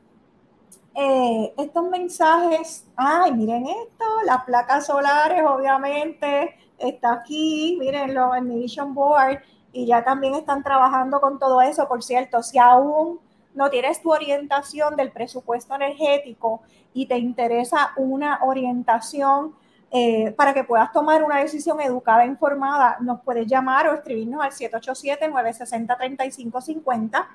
eh, 0.96 1.52
estos 1.58 1.88
mensajes. 1.90 2.86
Ay, 2.96 3.32
miren 3.32 3.66
esto, 3.66 4.04
las 4.24 4.44
placas 4.44 4.86
solares, 4.86 5.42
obviamente, 5.46 6.56
está 6.78 7.12
aquí, 7.12 7.76
mírenlo 7.78 8.34
en 8.34 8.48
mi 8.48 8.60
Vision 8.60 8.94
Board 8.94 9.40
y 9.72 9.84
ya 9.86 10.02
también 10.02 10.34
están 10.34 10.62
trabajando 10.62 11.20
con 11.20 11.38
todo 11.38 11.60
eso. 11.60 11.86
Por 11.86 12.02
cierto, 12.02 12.42
si 12.42 12.56
aún 12.58 13.20
no 13.54 13.68
tienes 13.68 14.00
tu 14.00 14.10
orientación 14.10 14.96
del 14.96 15.12
presupuesto 15.12 15.74
energético 15.74 16.62
y 16.94 17.04
te 17.06 17.18
interesa 17.18 17.92
una 17.96 18.40
orientación 18.42 19.54
eh, 19.90 20.30
para 20.32 20.54
que 20.54 20.64
puedas 20.64 20.90
tomar 20.92 21.22
una 21.22 21.38
decisión 21.38 21.80
educada 21.80 22.24
e 22.24 22.26
informada, 22.26 22.96
nos 23.00 23.20
puedes 23.20 23.46
llamar 23.46 23.86
o 23.88 23.94
escribirnos 23.94 24.42
al 24.42 24.50
787-960-3550. 24.50 27.26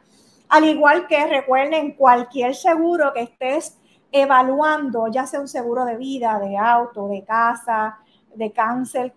Al 0.52 0.66
igual 0.66 1.08
que 1.08 1.26
recuerden, 1.28 1.94
cualquier 1.94 2.54
seguro 2.56 3.14
que 3.14 3.22
estés 3.22 3.78
evaluando, 4.12 5.08
ya 5.08 5.26
sea 5.26 5.40
un 5.40 5.48
seguro 5.48 5.86
de 5.86 5.96
vida, 5.96 6.38
de 6.40 6.58
auto, 6.58 7.08
de 7.08 7.24
casa, 7.24 8.00
de 8.36 8.52
cáncer, 8.52 9.14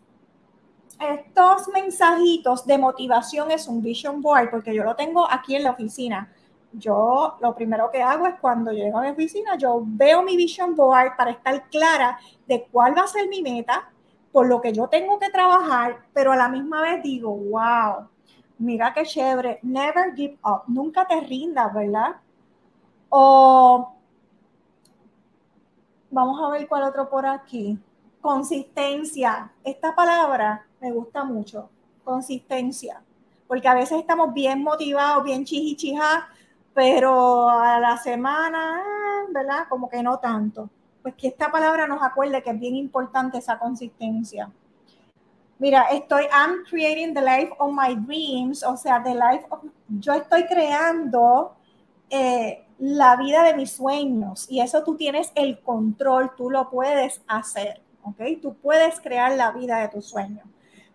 estos 1.00 1.69
mensajitos 1.69 2.67
de 2.67 2.78
motivación 2.78 3.50
es 3.50 3.69
un 3.69 3.81
vision 3.81 4.21
board, 4.21 4.50
porque 4.50 4.75
yo 4.75 4.85
lo 4.85 4.97
tengo 4.97 5.26
aquí 5.31 5.57
en 5.57 5.64
la 5.64 5.71
oficina. 5.71 6.33
Yo 6.73 7.37
lo 7.41 7.55
primero 7.55 7.91
que 7.91 8.03
hago 8.03 8.27
es 8.27 8.35
cuando 8.41 8.73
llego 8.73 8.99
a 8.99 9.03
mi 9.03 9.09
oficina, 9.09 9.57
yo 9.57 9.83
veo 9.85 10.23
mi 10.23 10.37
vision 10.37 10.75
board 10.77 11.17
para 11.17 11.31
estar 11.31 11.69
clara 11.69 12.19
de 12.47 12.67
cuál 12.71 12.97
va 12.97 13.03
a 13.03 13.07
ser 13.07 13.29
mi 13.29 13.43
meta, 13.43 13.91
por 14.33 14.47
lo 14.47 14.61
que 14.61 14.73
yo 14.73 14.87
tengo 14.89 15.19
que 15.19 15.31
trabajar, 15.31 16.05
pero 16.13 16.33
a 16.33 16.37
la 16.37 16.49
misma 16.49 16.83
vez 16.83 17.03
digo, 17.03 17.35
wow, 17.35 18.09
mira 18.59 18.93
qué 18.93 19.05
chévere, 19.05 19.61
never 19.63 20.15
give 20.15 20.39
up, 20.45 20.63
nunca 20.67 21.07
te 21.07 21.21
rindas, 21.21 21.73
¿verdad? 21.73 22.17
O 23.09 23.95
vamos 26.11 26.41
a 26.43 26.51
ver 26.51 26.69
cuál 26.69 26.83
otro 26.85 27.09
por 27.09 27.27
aquí. 27.27 27.79
Consistencia. 28.21 29.53
Esta 29.65 29.95
palabra 29.95 30.67
me 30.81 30.91
gusta 30.93 31.25
mucho. 31.25 31.71
Consistencia. 32.05 33.03
Porque 33.47 33.69
a 33.69 33.75
veces 33.75 34.01
estamos 34.01 34.35
bien 34.35 34.63
motivados, 34.63 35.25
bien 35.25 35.45
chijichija, 35.45 36.29
pero 36.78 37.50
a 37.50 37.80
la 37.80 37.97
semana, 37.97 38.80
¿verdad? 39.30 39.66
Como 39.68 39.88
que 39.88 40.00
no 40.00 40.20
tanto. 40.20 40.70
Pues 41.02 41.16
que 41.16 41.26
esta 41.26 41.50
palabra 41.50 41.88
nos 41.88 42.00
acuerde 42.00 42.40
que 42.40 42.50
es 42.50 42.61
bien 42.61 42.76
importante 42.76 43.38
esa 43.38 43.58
consistencia 43.58 44.49
mira, 45.58 45.87
estoy, 45.90 46.26
I'm 46.32 46.64
creating 46.70 47.14
the 47.14 47.20
life 47.20 47.50
of 47.58 47.73
my 47.73 47.97
dreams, 47.97 48.62
o 48.62 48.76
sea, 48.76 49.02
the 49.02 49.12
life 49.12 49.44
of, 49.50 49.64
yo 49.88 50.12
estoy 50.12 50.44
creando 50.47 51.56
eh, 52.11 52.64
la 52.78 53.16
vida 53.16 53.42
de 53.42 53.54
mis 53.54 53.73
sueños 53.73 54.47
y 54.49 54.61
eso 54.61 54.85
tú 54.85 54.97
tienes 54.97 55.32
el 55.35 55.61
control, 55.61 56.30
tú 56.37 56.49
lo 56.49 56.70
puedes 56.70 57.23
hacer, 57.26 57.82
¿ok? 58.04 58.40
Tú 58.40 58.54
puedes 58.54 59.00
crear 59.00 59.32
la 59.32 59.50
vida 59.50 59.78
de 59.78 59.88
tus 59.88 60.06
sueños. 60.06 60.47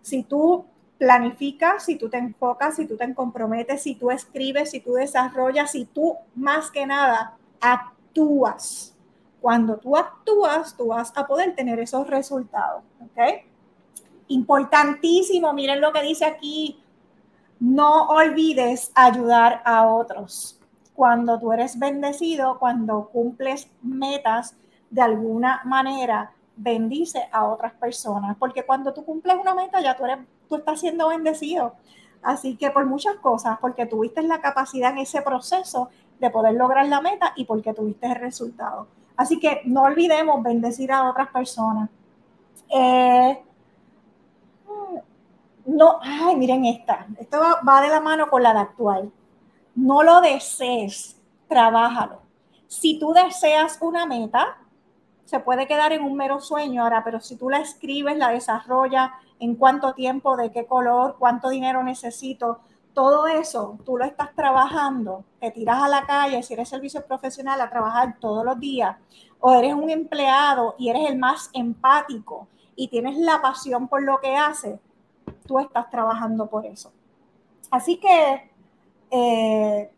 Si 0.01 0.23
tú 0.23 0.65
planificas, 1.03 1.83
si 1.83 1.97
tú 1.97 2.07
te 2.07 2.17
enfocas, 2.17 2.77
si 2.77 2.85
tú 2.85 2.95
te 2.95 3.13
comprometes, 3.13 3.81
si 3.81 3.93
tú 3.95 4.09
escribes, 4.09 4.71
si 4.71 4.79
tú 4.79 4.93
desarrollas, 4.93 5.71
si 5.71 5.83
tú 5.83 6.15
más 6.33 6.71
que 6.71 6.85
nada 6.85 7.35
actúas. 7.59 8.95
Cuando 9.41 9.75
tú 9.75 9.97
actúas, 9.97 10.77
tú 10.77 10.87
vas 10.87 11.11
a 11.17 11.27
poder 11.27 11.55
tener 11.55 11.77
esos 11.81 12.07
resultados, 12.07 12.83
¿ok? 13.01 13.43
Importantísimo, 14.29 15.51
miren 15.51 15.81
lo 15.81 15.91
que 15.91 16.03
dice 16.03 16.23
aquí, 16.23 16.81
no 17.59 18.07
olvides 18.07 18.93
ayudar 18.95 19.61
a 19.65 19.85
otros. 19.85 20.57
Cuando 20.95 21.37
tú 21.37 21.51
eres 21.51 21.77
bendecido, 21.77 22.59
cuando 22.59 23.09
cumples 23.09 23.69
metas 23.81 24.55
de 24.89 25.01
alguna 25.01 25.63
manera, 25.65 26.31
bendice 26.55 27.27
a 27.33 27.43
otras 27.43 27.73
personas, 27.73 28.37
porque 28.37 28.65
cuando 28.65 28.93
tú 28.93 29.03
cumples 29.03 29.35
una 29.35 29.53
meta 29.53 29.81
ya 29.81 29.97
tú 29.97 30.05
eres 30.05 30.19
tú 30.53 30.59
estás 30.59 30.79
siendo 30.79 31.07
bendecido. 31.07 31.73
Así 32.21 32.55
que 32.55 32.69
por 32.69 32.85
muchas 32.85 33.15
cosas, 33.15 33.57
porque 33.59 33.87
tuviste 33.87 34.21
la 34.21 34.39
capacidad 34.39 34.91
en 34.91 34.99
ese 34.99 35.21
proceso 35.23 35.89
de 36.19 36.29
poder 36.29 36.53
lograr 36.53 36.85
la 36.85 37.01
meta 37.01 37.33
y 37.35 37.45
porque 37.45 37.73
tuviste 37.73 38.05
el 38.07 38.15
resultado. 38.15 38.87
Así 39.17 39.39
que 39.39 39.61
no 39.65 39.81
olvidemos 39.81 40.41
bendecir 40.43 40.91
a 40.91 41.09
otras 41.09 41.29
personas. 41.29 41.89
Eh, 42.69 43.43
no, 45.65 45.99
ay, 46.01 46.35
miren 46.35 46.65
esta, 46.65 47.07
esto 47.19 47.39
va, 47.67 47.81
de 47.81 47.89
la 47.89 47.99
mano 47.99 48.29
con 48.29 48.43
la 48.43 48.53
de 48.53 48.59
actual. 48.59 49.11
No 49.75 50.03
lo 50.03 50.21
desees, 50.21 51.19
trabájalo. 51.47 52.21
Si 52.67 52.99
tú 52.99 53.11
deseas 53.11 53.79
una 53.81 54.05
meta, 54.05 54.57
se 55.25 55.39
puede 55.39 55.67
quedar 55.67 55.93
en 55.93 56.03
un 56.03 56.15
mero 56.15 56.39
sueño 56.39 56.83
ahora, 56.83 57.03
pero 57.03 57.19
si 57.19 57.37
tú 57.37 57.49
la 57.49 57.59
escribes, 57.59 58.17
la 58.17 58.29
desarrollas, 58.29 59.11
en 59.43 59.55
cuánto 59.55 59.93
tiempo, 59.93 60.37
de 60.37 60.51
qué 60.51 60.65
color, 60.65 61.17
cuánto 61.19 61.49
dinero 61.49 61.83
necesito, 61.83 62.61
todo 62.93 63.27
eso 63.27 63.77
tú 63.85 63.97
lo 63.97 64.05
estás 64.05 64.33
trabajando, 64.35 65.25
te 65.41 65.51
tiras 65.51 65.83
a 65.83 65.89
la 65.89 66.05
calle, 66.05 66.41
si 66.43 66.53
eres 66.53 66.69
servicio 66.69 67.05
profesional, 67.05 67.59
a 67.59 67.69
trabajar 67.69 68.15
todos 68.21 68.45
los 68.45 68.57
días, 68.57 68.95
o 69.41 69.53
eres 69.53 69.73
un 69.73 69.89
empleado 69.89 70.75
y 70.77 70.89
eres 70.89 71.09
el 71.09 71.17
más 71.17 71.49
empático 71.53 72.47
y 72.77 72.87
tienes 72.87 73.17
la 73.17 73.41
pasión 73.41 73.89
por 73.89 74.01
lo 74.01 74.21
que 74.21 74.33
haces, 74.33 74.79
tú 75.45 75.59
estás 75.59 75.89
trabajando 75.89 76.47
por 76.47 76.65
eso. 76.65 76.93
Así 77.69 77.97
que 77.97 78.49
eh, 79.11 79.91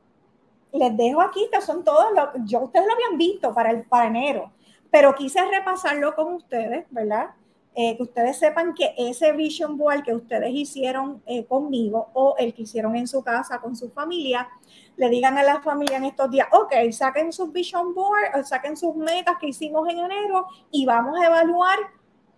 les 0.72 0.98
dejo 0.98 1.22
aquí, 1.22 1.44
estos 1.44 1.66
son 1.66 1.84
todos 1.84 2.08
los, 2.16 2.30
yo 2.46 2.62
ustedes 2.62 2.88
lo 2.88 2.94
habían 2.94 3.18
visto 3.20 3.54
para 3.54 3.70
el 3.70 3.84
para 3.84 4.08
enero, 4.08 4.52
pero 4.90 5.14
quise 5.14 5.46
repasarlo 5.46 6.16
con 6.16 6.34
ustedes, 6.34 6.88
¿verdad? 6.90 7.30
Eh, 7.78 7.98
que 7.98 8.04
ustedes 8.04 8.38
sepan 8.38 8.74
que 8.74 8.94
ese 8.98 9.34
vision 9.34 9.78
board 9.78 10.04
que 10.04 10.16
ustedes 10.16 10.50
hicieron 10.50 11.22
eh, 11.26 11.46
conmigo 11.46 12.10
o 12.14 12.36
el 12.38 12.54
que 12.54 12.62
hicieron 12.62 12.96
en 12.96 13.06
su 13.06 13.22
casa 13.22 13.60
con 13.60 13.76
su 13.76 13.90
familia, 13.90 14.48
le 14.96 15.10
digan 15.10 15.38
a 15.38 15.44
la 15.44 15.62
familia 15.62 15.98
en 15.98 16.06
estos 16.06 16.32
días, 16.32 16.48
ok, 16.54 16.74
saquen 16.92 17.34
sus 17.34 17.52
vision 17.52 17.94
board, 17.94 18.46
saquen 18.46 18.78
sus 18.78 18.96
metas 18.96 19.36
que 19.42 19.48
hicimos 19.48 19.90
en 19.90 20.00
enero 20.00 20.48
y 20.72 20.86
vamos 20.86 21.20
a 21.20 21.26
evaluar 21.26 21.78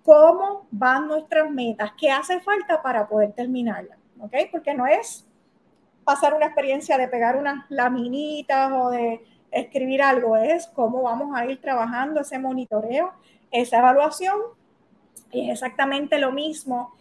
cómo 0.04 0.66
van 0.72 1.08
nuestras 1.08 1.52
metas, 1.52 1.92
qué 2.00 2.10
hace 2.10 2.40
falta 2.40 2.82
para 2.82 3.08
poder 3.08 3.34
terminarlas, 3.34 4.00
¿ok? 4.20 4.34
Porque 4.52 4.74
no 4.74 4.88
es 4.88 5.28
pasar 6.04 6.34
una 6.34 6.46
experiencia 6.48 6.98
de 6.98 7.10
pegar 7.10 7.36
unas 7.36 7.66
laminitas 7.70 8.72
o 8.74 8.90
de 8.90 9.24
escribir 9.52 10.02
algo, 10.02 10.36
es 10.36 10.66
cómo 10.68 11.04
vamos 11.04 11.36
a 11.36 11.46
ir 11.46 11.62
trabajando 11.62 12.22
ese 12.22 12.40
monitoreo, 12.40 13.12
esa 13.52 13.80
evaluación. 13.80 14.40
Y 15.32 15.50
es 15.50 15.54
exactamente 15.54 16.20
lo 16.20 16.32
mismo 16.32 16.96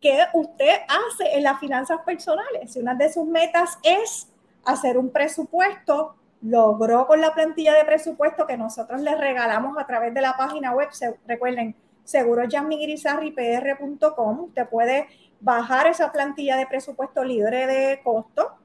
que 0.00 0.18
usted 0.34 0.82
hace 0.86 1.36
en 1.36 1.44
las 1.44 1.58
finanzas 1.58 2.00
personales. 2.04 2.72
Si 2.72 2.78
una 2.78 2.94
de 2.94 3.10
sus 3.12 3.26
metas 3.26 3.78
es 3.82 4.28
hacer 4.64 4.98
un 4.98 5.10
presupuesto, 5.10 6.16
logró 6.42 7.06
con 7.06 7.22
la 7.22 7.32
plantilla 7.32 7.72
de 7.74 7.84
presupuesto 7.84 8.46
que 8.46 8.58
nosotros 8.58 9.00
le 9.00 9.14
regalamos 9.14 9.78
a 9.78 9.86
través 9.86 10.12
de 10.12 10.20
la 10.20 10.36
página 10.36 10.72
web, 10.72 10.90
recuerden, 11.26 11.74
seguroyasmiguirizarripr.com. 12.04 14.40
Usted 14.40 14.68
puede 14.68 15.08
bajar 15.40 15.86
esa 15.86 16.12
plantilla 16.12 16.58
de 16.58 16.66
presupuesto 16.66 17.24
libre 17.24 17.66
de 17.66 18.02
costo 18.02 18.58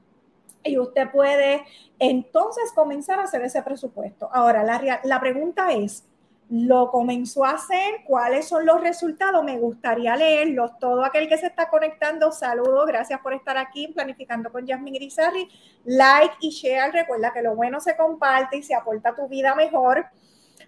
y 0.62 0.78
usted 0.78 1.10
puede 1.10 1.64
entonces 1.98 2.70
comenzar 2.74 3.18
a 3.18 3.22
hacer 3.22 3.40
ese 3.42 3.62
presupuesto. 3.62 4.28
Ahora, 4.32 4.62
la, 4.62 5.00
la 5.04 5.20
pregunta 5.20 5.72
es, 5.72 6.06
lo 6.50 6.90
comenzó 6.90 7.44
a 7.44 7.52
hacer, 7.52 8.02
cuáles 8.04 8.48
son 8.48 8.66
los 8.66 8.80
resultados, 8.80 9.44
me 9.44 9.56
gustaría 9.56 10.16
leerlos. 10.16 10.76
Todo 10.80 11.04
aquel 11.04 11.28
que 11.28 11.38
se 11.38 11.46
está 11.46 11.70
conectando, 11.70 12.32
saludo, 12.32 12.84
gracias 12.86 13.20
por 13.20 13.32
estar 13.34 13.56
aquí 13.56 13.86
Planificando 13.86 14.50
con 14.50 14.66
Jasmine 14.66 14.98
Grisarri. 14.98 15.48
Like 15.84 16.34
y 16.40 16.50
share, 16.50 16.92
recuerda 16.92 17.32
que 17.32 17.42
lo 17.42 17.54
bueno 17.54 17.78
se 17.80 17.96
comparte 17.96 18.56
y 18.56 18.64
se 18.64 18.74
aporta 18.74 19.10
a 19.10 19.14
tu 19.14 19.28
vida 19.28 19.54
mejor. 19.54 20.06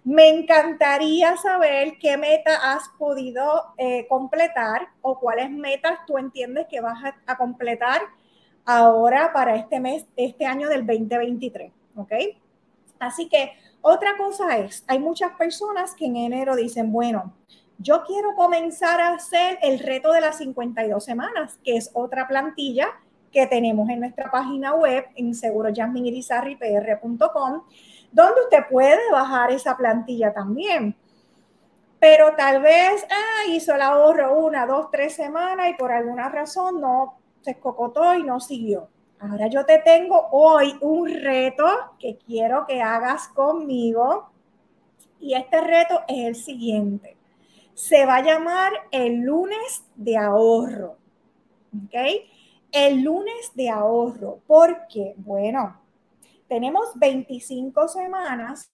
Me 0.05 0.29
encantaría 0.29 1.37
saber 1.37 1.99
qué 1.99 2.17
meta 2.17 2.75
has 2.75 2.89
podido 2.97 3.75
eh, 3.77 4.07
completar 4.09 4.87
o 5.01 5.19
cuáles 5.19 5.51
metas 5.51 5.99
tú 6.07 6.17
entiendes 6.17 6.69
que 6.71 6.81
vas 6.81 7.03
a, 7.05 7.17
a 7.27 7.37
completar 7.37 8.03
ahora 8.65 9.33
para 9.33 9.57
este 9.57 9.81
mes, 9.81 10.07
este 10.15 10.47
año 10.47 10.69
del 10.69 10.87
2023, 10.87 11.73
¿ok? 11.97 12.13
Así 13.01 13.29
que 13.29 13.53
otra 13.83 14.17
cosa 14.17 14.57
es, 14.59 14.85
hay 14.87 14.99
muchas 14.99 15.33
personas 15.33 15.95
que 15.95 16.07
en 16.07 16.17
enero 16.17 16.57
dicen, 16.57 16.91
bueno, 16.93 17.35
yo 17.79 18.05
quiero 18.05 18.35
comenzar 18.37 19.01
a 19.01 19.15
hacer 19.15 19.59
el 19.61 19.81
reto 19.81 20.13
de 20.13 20.21
las 20.21 20.39
52 20.39 21.05
semanas, 21.05 21.59
que 21.65 21.77
es 21.77 21.91
otra 21.93 22.29
plantilla 22.29 22.91
que 23.33 23.49
tenemos 23.49 23.89
en 23.89 23.99
nuestra 24.01 24.31
página 24.31 24.75
web 24.75 25.07
en 25.17 25.35
seguroyasminirizarripr.com, 25.35 27.63
donde 28.13 28.41
usted 28.43 28.59
puede 28.71 29.11
bajar 29.11 29.51
esa 29.51 29.77
plantilla 29.77 30.33
también. 30.33 30.95
Pero 31.99 32.37
tal 32.37 32.63
vez 32.63 33.05
ah, 33.11 33.49
hizo 33.49 33.75
el 33.75 33.83
ahorro 33.83 34.39
una, 34.39 34.65
dos, 34.67 34.93
tres 34.93 35.15
semanas 35.15 35.71
y 35.71 35.75
por 35.75 35.91
alguna 35.91 36.29
razón 36.29 36.81
no 36.81 37.19
se 37.41 37.51
escocotó 37.53 38.15
y 38.15 38.23
no 38.23 38.39
siguió. 38.39 38.92
Ahora 39.23 39.47
yo 39.47 39.65
te 39.65 39.79
tengo 39.79 40.31
hoy 40.33 40.77
un 40.81 41.09
reto 41.09 41.65
que 42.01 42.17
quiero 42.17 42.67
que 42.67 42.83
hagas 42.83 43.29
conmigo. 43.29 44.31
Y 45.21 45.35
este 45.35 45.61
reto 45.61 46.01
es 46.09 46.27
el 46.27 46.35
siguiente. 46.35 47.17
Se 47.73 48.05
va 48.05 48.17
a 48.17 48.23
llamar 48.23 48.73
el 48.91 49.21
lunes 49.21 49.85
de 49.95 50.17
ahorro. 50.17 50.97
¿Ok? 51.85 51.95
El 52.73 53.03
lunes 53.05 53.53
de 53.55 53.71
ahorro. 53.71 54.41
Porque, 54.45 55.15
bueno, 55.19 55.81
tenemos 56.49 56.91
25 56.97 57.87
semanas 57.87 58.73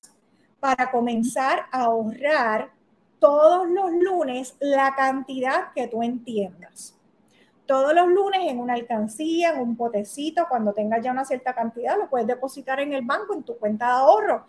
para 0.60 0.90
comenzar 0.90 1.66
a 1.70 1.82
ahorrar 1.82 2.70
todos 3.18 3.68
los 3.68 3.90
lunes 3.92 4.56
la 4.60 4.94
cantidad 4.94 5.72
que 5.74 5.88
tú 5.88 6.02
entiendas 6.02 6.97
todos 7.68 7.92
los 7.92 8.08
lunes 8.08 8.40
en 8.44 8.58
una 8.58 8.72
alcancía, 8.72 9.50
en 9.50 9.60
un 9.60 9.76
potecito, 9.76 10.46
cuando 10.48 10.72
tengas 10.72 11.04
ya 11.04 11.12
una 11.12 11.26
cierta 11.26 11.54
cantidad, 11.54 11.98
lo 11.98 12.08
puedes 12.08 12.26
depositar 12.26 12.80
en 12.80 12.94
el 12.94 13.02
banco, 13.02 13.34
en 13.34 13.42
tu 13.42 13.58
cuenta 13.58 13.84
de 13.84 13.92
ahorro. 13.92 14.46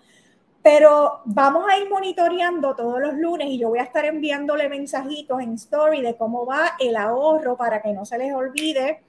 Pero 0.63 1.19
vamos 1.25 1.65
a 1.69 1.77
ir 1.77 1.89
monitoreando 1.89 2.75
todos 2.77 3.01
los 3.01 3.15
lunes 3.15 3.49
y 3.49 3.59
yo 3.59 3.67
voy 3.67 3.79
a 3.79 3.83
estar 3.83 4.05
enviándole 4.05 4.69
mensajitos 4.69 5.41
en 5.41 5.55
story 5.55 6.01
de 6.01 6.15
cómo 6.15 6.45
va 6.45 6.77
el 6.79 6.95
ahorro 6.95 7.57
para 7.57 7.81
que 7.81 7.91
no 7.91 8.05
se 8.05 8.17
les 8.17 8.33
olvide 8.33 9.03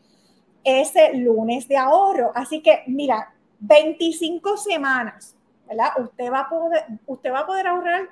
ese 0.64 1.14
lunes 1.14 1.69
de 1.69 1.76
ahorro. 1.76 2.33
Así 2.35 2.62
que, 2.62 2.83
mira, 2.88 3.33
25 3.61 4.57
semanas, 4.57 5.37
¿verdad? 5.69 5.90
Usted 6.00 6.33
va 6.33 6.40
a 6.40 6.49
poder, 6.49 6.85
usted 7.07 7.33
va 7.33 7.40
a 7.40 7.47
poder 7.47 7.69
ahorrar 7.69 8.09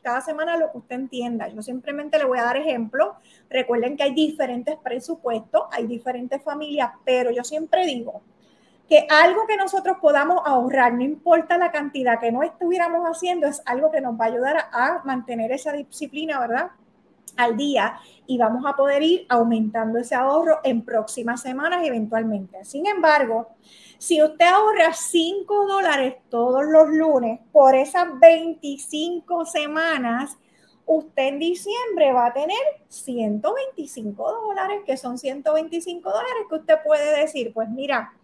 cada 0.00 0.20
semana 0.20 0.56
lo 0.56 0.70
que 0.72 0.78
usted 0.78 0.96
entienda. 0.96 1.48
Yo 1.48 1.62
simplemente 1.62 2.18
le 2.18 2.24
voy 2.24 2.38
a 2.38 2.44
dar 2.44 2.56
ejemplo. 2.56 3.16
Recuerden 3.48 3.96
que 3.96 4.02
hay 4.02 4.14
diferentes 4.14 4.76
presupuestos, 4.76 5.62
hay 5.70 5.86
diferentes 5.86 6.42
familias, 6.42 6.90
pero 7.04 7.30
yo 7.30 7.44
siempre 7.44 7.84
digo 7.86 8.22
que 8.90 9.06
algo 9.08 9.46
que 9.46 9.56
nosotros 9.56 9.98
podamos 10.00 10.42
ahorrar, 10.44 10.92
no 10.94 11.02
importa 11.02 11.56
la 11.56 11.70
cantidad 11.70 12.18
que 12.18 12.32
no 12.32 12.42
estuviéramos 12.42 13.06
haciendo, 13.06 13.46
es 13.46 13.62
algo 13.64 13.92
que 13.92 14.00
nos 14.00 14.20
va 14.20 14.24
a 14.24 14.28
ayudar 14.28 14.56
a, 14.72 15.02
mantener 15.04 15.52
esa 15.52 15.72
disciplina, 15.72 16.40
¿verdad? 16.40 16.72
Al 17.36 17.56
día 17.56 18.00
y 18.26 18.36
vamos 18.36 18.64
a 18.66 18.74
poder 18.74 19.04
ir 19.04 19.26
aumentando 19.28 20.00
ese 20.00 20.16
ahorro 20.16 20.58
en 20.64 20.84
próximas 20.84 21.40
semanas 21.40 21.86
eventualmente. 21.86 22.64
Sin 22.64 22.84
embargo, 22.84 23.50
si 24.00 24.22
usted 24.22 24.46
ahorra 24.46 24.94
5 24.94 25.66
dólares 25.66 26.14
todos 26.30 26.64
los 26.64 26.88
lunes 26.88 27.38
por 27.52 27.74
esas 27.74 28.18
25 28.18 29.44
semanas, 29.44 30.38
usted 30.86 31.24
en 31.24 31.38
diciembre 31.38 32.10
va 32.10 32.28
a 32.28 32.32
tener 32.32 32.56
125 32.88 34.32
dólares, 34.32 34.80
que 34.86 34.96
son 34.96 35.18
125 35.18 36.08
dólares 36.08 36.44
que 36.48 36.54
usted 36.54 36.78
puede 36.82 37.20
decir, 37.20 37.52
pues 37.52 37.68
mira, 37.68 38.14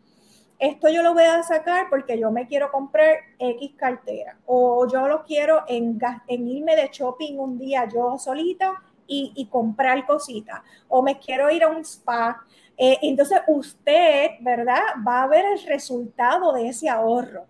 esto 0.59 0.89
yo 0.89 1.03
lo 1.03 1.13
voy 1.13 1.25
a 1.25 1.43
sacar 1.43 1.91
porque 1.91 2.19
yo 2.19 2.31
me 2.31 2.47
quiero 2.47 2.73
comprar 2.73 3.15
X 3.39 3.73
cartera 3.77 4.39
o 4.47 4.89
yo 4.91 5.07
lo 5.07 5.25
quiero 5.25 5.65
en, 5.69 5.99
irme 6.27 6.75
de 6.75 6.89
shopping 6.91 7.37
un 7.37 7.59
día 7.59 7.87
yo 7.87 8.17
solita 8.17 8.83
y, 9.07 9.31
y 9.37 9.45
comprar 9.49 10.07
cositas 10.07 10.63
o 10.89 11.03
me 11.03 11.19
quiero 11.19 11.51
ir 11.51 11.65
a 11.65 11.69
un 11.69 11.83
spa 11.85 12.47
eh, 12.77 12.99
entonces 13.03 13.41
usted, 13.49 14.33
¿verdad? 14.41 14.81
Va 15.07 15.23
a 15.23 15.27
ver 15.27 15.45
el 15.45 15.63
resultado 15.67 16.53
de 16.53 16.69
ese 16.69 16.89
ahorro. 16.89 17.47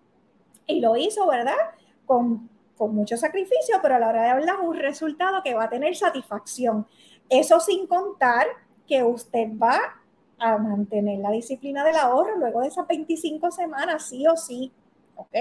Y 0.66 0.80
lo 0.80 0.96
hizo, 0.96 1.26
¿verdad? 1.26 1.54
Con, 2.04 2.48
con 2.76 2.94
mucho 2.94 3.16
sacrificio, 3.16 3.78
pero 3.82 3.96
a 3.96 3.98
la 3.98 4.08
hora 4.08 4.22
de 4.22 4.30
hablar 4.30 4.60
un 4.60 4.76
resultado 4.76 5.42
que 5.42 5.54
va 5.54 5.64
a 5.64 5.70
tener 5.70 5.96
satisfacción. 5.96 6.86
Eso 7.28 7.58
sin 7.60 7.86
contar 7.86 8.46
que 8.86 9.02
usted 9.02 9.48
va 9.60 9.80
a 10.38 10.58
mantener 10.58 11.18
la 11.18 11.30
disciplina 11.30 11.84
del 11.84 11.96
ahorro 11.96 12.36
luego 12.36 12.60
de 12.60 12.68
esas 12.68 12.86
25 12.86 13.50
semanas, 13.50 14.08
sí 14.08 14.26
o 14.26 14.36
sí. 14.36 14.72
¿Ok? 15.16 15.34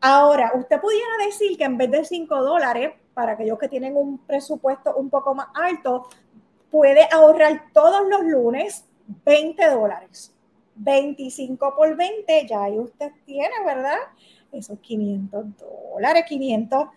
Ahora, 0.00 0.52
usted 0.54 0.80
pudiera 0.80 1.24
decir 1.24 1.56
que 1.56 1.64
en 1.64 1.78
vez 1.78 1.90
de 1.90 2.04
5 2.04 2.42
dólares, 2.42 2.92
para 3.14 3.32
aquellos 3.32 3.58
que 3.58 3.68
tienen 3.68 3.96
un 3.96 4.18
presupuesto 4.18 4.94
un 4.96 5.08
poco 5.08 5.34
más 5.34 5.46
alto, 5.54 6.08
puede 6.74 7.06
ahorrar 7.12 7.66
todos 7.72 8.02
los 8.08 8.24
lunes 8.24 8.84
20 9.24 9.70
dólares. 9.70 10.34
25 10.74 11.72
por 11.76 11.96
20, 11.96 12.48
ya 12.48 12.64
ahí 12.64 12.76
usted 12.80 13.12
tiene, 13.24 13.54
¿verdad? 13.64 13.98
Esos 14.50 14.80
500 14.80 15.44
dólares, 15.56 16.24
500 16.26 16.88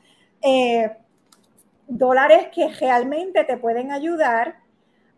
eh, 0.42 0.98
dólares 1.88 2.48
que 2.52 2.70
realmente 2.70 3.44
te 3.44 3.56
pueden 3.58 3.92
ayudar 3.92 4.56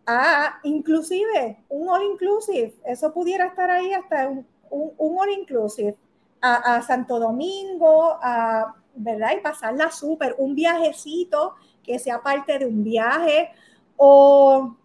a, 0.06 0.60
inclusive, 0.64 1.56
un 1.70 1.88
all 1.88 2.02
inclusive, 2.02 2.74
eso 2.84 3.14
pudiera 3.14 3.46
estar 3.46 3.70
ahí 3.70 3.94
hasta 3.94 4.28
un, 4.28 4.46
un, 4.68 5.18
all 5.18 5.30
inclusive, 5.30 5.96
a, 6.42 6.76
a, 6.76 6.82
Santo 6.82 7.18
Domingo, 7.18 8.18
a, 8.20 8.74
¿verdad? 8.94 9.30
Y 9.38 9.40
pasarla 9.40 9.90
súper, 9.90 10.34
un 10.36 10.54
viajecito 10.54 11.54
que 11.82 11.98
sea 11.98 12.20
parte 12.20 12.58
de 12.58 12.66
un 12.66 12.84
viaje, 12.84 13.52
o 14.02 14.76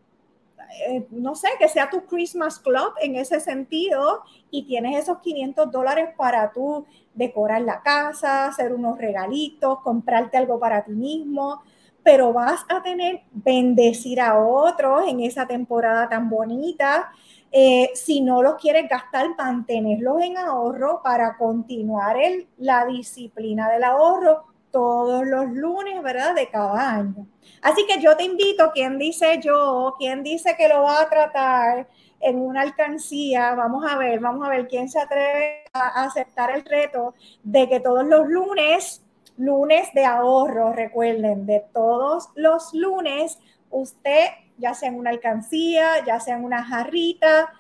eh, 0.88 1.08
no 1.10 1.36
sé, 1.36 1.48
que 1.58 1.70
sea 1.70 1.90
tu 1.90 2.06
Christmas 2.06 2.60
Club 2.60 2.94
en 3.02 3.16
ese 3.16 3.40
sentido 3.40 4.24
y 4.52 4.64
tienes 4.66 5.04
esos 5.04 5.20
500 5.20 5.72
dólares 5.72 6.10
para 6.18 6.52
tú 6.52 6.86
decorar 7.14 7.62
la 7.62 7.82
casa, 7.82 8.48
hacer 8.48 8.74
unos 8.74 8.98
regalitos, 8.98 9.80
comprarte 9.80 10.38
algo 10.38 10.60
para 10.60 10.84
ti 10.84 10.92
mismo, 10.92 11.62
pero 12.04 12.34
vas 12.34 12.66
a 12.68 12.84
tener 12.84 13.22
bendecir 13.32 14.20
a 14.20 14.38
otros 14.38 15.08
en 15.08 15.22
esa 15.22 15.48
temporada 15.48 16.10
tan 16.10 16.30
bonita. 16.30 17.10
Eh, 17.54 17.92
si 17.94 18.20
no 18.20 18.44
los 18.44 18.56
quieres 18.56 18.90
gastar, 18.90 19.30
mantenerlos 19.38 20.22
en 20.22 20.38
ahorro 20.38 21.02
para 21.02 21.38
continuar 21.38 22.18
el, 22.18 22.50
la 22.58 22.86
disciplina 22.86 23.72
del 23.72 23.86
ahorro 23.86 24.55
todos 24.76 25.26
los 25.26 25.50
lunes, 25.52 26.04
¿verdad? 26.04 26.36
De 26.36 26.50
cada 26.50 26.96
año. 26.96 27.26
Así 27.62 27.86
que 27.88 28.02
yo 28.02 28.18
te 28.18 28.26
invito, 28.26 28.74
quien 28.74 29.00
dice 29.00 29.40
yo, 29.42 29.96
quien 29.98 30.22
dice 30.22 30.58
que 30.58 30.68
lo 30.68 30.84
va 30.84 31.00
a 31.00 31.10
tratar 31.10 31.88
en 32.20 32.42
una 32.42 32.60
alcancía, 32.60 33.56
vamos 33.56 33.90
a 33.90 33.98
ver, 33.98 34.20
vamos 34.20 34.46
a 34.46 34.50
ver 34.50 34.68
quién 34.68 34.90
se 34.90 35.00
atreve 35.00 35.64
a 35.72 36.04
aceptar 36.04 36.52
el 36.52 36.66
reto 36.66 37.14
de 37.42 37.70
que 37.70 37.80
todos 37.80 38.06
los 38.06 38.28
lunes, 38.28 39.02
lunes 39.38 39.88
de 39.94 40.04
ahorro, 40.04 40.74
recuerden, 40.74 41.46
de 41.46 41.64
todos 41.74 42.28
los 42.36 42.74
lunes, 42.74 43.40
usted, 43.70 44.26
ya 44.58 44.74
sea 44.74 44.90
en 44.90 44.96
una 44.96 45.12
alcancía, 45.12 46.04
ya 46.06 46.20
sea 46.20 46.36
en 46.36 46.44
una 46.44 46.66
jarrita, 46.66 47.54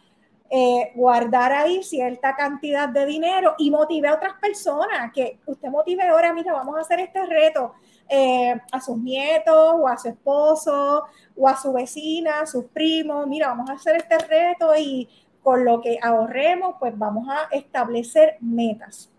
eh, 0.49 0.91
guardar 0.93 1.51
ahí 1.51 1.84
cierta 1.84 2.36
cantidad 2.36 2.88
de 2.88 3.05
dinero 3.05 3.55
y 3.58 3.71
motive 3.71 4.08
a 4.08 4.13
otras 4.13 4.34
personas, 4.39 5.12
que 5.12 5.39
usted 5.45 5.69
motive 5.69 6.03
ahora, 6.03 6.34
mira, 6.34 6.53
vamos 6.53 6.77
a 6.77 6.81
hacer 6.81 6.99
este 6.99 7.25
reto 7.25 7.73
eh, 8.08 8.55
a 8.71 8.79
sus 8.79 8.97
nietos 8.97 9.75
o 9.75 9.88
a 9.88 9.97
su 9.97 10.10
esposo 10.10 11.05
o 11.36 11.47
a 11.47 11.58
su 11.58 11.73
vecina, 11.73 12.41
a 12.41 12.45
sus 12.45 12.65
primos, 12.65 13.25
mira, 13.27 13.47
vamos 13.47 13.69
a 13.69 13.73
hacer 13.73 13.95
este 13.95 14.17
reto 14.19 14.75
y 14.77 15.10
con 15.41 15.65
lo 15.65 15.81
que 15.81 15.99
ahorremos, 16.01 16.75
pues 16.79 16.97
vamos 16.97 17.27
a 17.29 17.47
establecer 17.55 18.38
metas. 18.39 19.12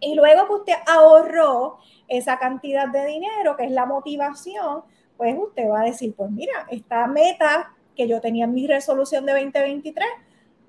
Y 0.00 0.14
luego 0.14 0.46
que 0.46 0.54
usted 0.54 0.74
ahorró 0.86 1.78
esa 2.08 2.38
cantidad 2.38 2.88
de 2.88 3.04
dinero, 3.06 3.56
que 3.56 3.64
es 3.64 3.70
la 3.70 3.86
motivación, 3.86 4.82
pues 5.16 5.36
usted 5.38 5.68
va 5.68 5.82
a 5.82 5.84
decir, 5.84 6.14
pues 6.16 6.30
mira, 6.30 6.66
esta 6.70 7.06
meta 7.06 7.74
que 7.94 8.08
yo 8.08 8.20
tenía 8.20 8.46
en 8.46 8.54
mi 8.54 8.66
resolución 8.66 9.26
de 9.26 9.32
2023, 9.32 10.06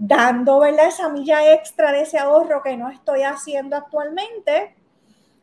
dando 0.04 0.60
¿verdad? 0.60 0.88
esa 0.88 1.10
milla 1.10 1.54
extra 1.54 1.92
de 1.92 2.02
ese 2.02 2.18
ahorro 2.18 2.64
que 2.64 2.76
no 2.76 2.90
estoy 2.90 3.22
haciendo 3.22 3.76
actualmente, 3.76 4.76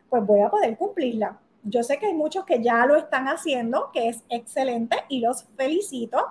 pues 0.09 0.25
voy 0.25 0.41
a 0.41 0.49
poder 0.49 0.75
cumplirla. 0.77 1.39
yo 1.63 1.81
sé 1.81 1.97
que 1.97 2.07
hay 2.07 2.13
muchos 2.13 2.45
que 2.45 2.61
ya 2.61 2.85
lo 2.85 2.97
están 2.97 3.27
haciendo, 3.27 3.89
que 3.93 4.09
es 4.09 4.23
excelente 4.29 4.97
y 5.07 5.21
los 5.21 5.45
felicito. 5.55 6.25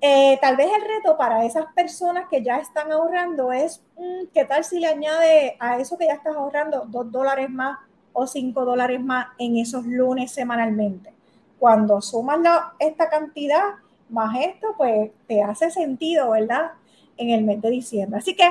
Eh, 0.00 0.38
tal 0.40 0.56
vez 0.56 0.68
el 0.68 0.82
reto 0.82 1.16
para 1.16 1.44
esas 1.44 1.66
personas 1.74 2.28
que 2.28 2.42
ya 2.42 2.58
están 2.58 2.92
ahorrando 2.92 3.50
es, 3.52 3.82
mm, 3.96 4.26
¿qué 4.32 4.44
tal 4.44 4.62
si 4.62 4.78
le 4.78 4.86
añade 4.86 5.56
a 5.58 5.78
eso 5.78 5.98
que 5.98 6.06
ya 6.06 6.14
estás 6.14 6.36
ahorrando 6.36 6.84
dos 6.86 7.10
dólares 7.10 7.50
más 7.50 7.78
o 8.12 8.26
cinco 8.26 8.64
dólares 8.64 9.00
más 9.00 9.28
en 9.38 9.56
esos 9.56 9.84
lunes 9.84 10.30
semanalmente? 10.30 11.12
Cuando 11.58 12.00
sumas 12.00 12.38
esta 12.78 13.08
cantidad 13.08 13.62
más 14.08 14.36
esto, 14.44 14.74
pues 14.76 15.10
te 15.26 15.42
hace 15.42 15.70
sentido, 15.70 16.30
¿verdad? 16.30 16.72
En 17.16 17.30
el 17.30 17.44
mes 17.44 17.60
de 17.60 17.70
diciembre. 17.70 18.18
Así 18.18 18.34
que 18.34 18.50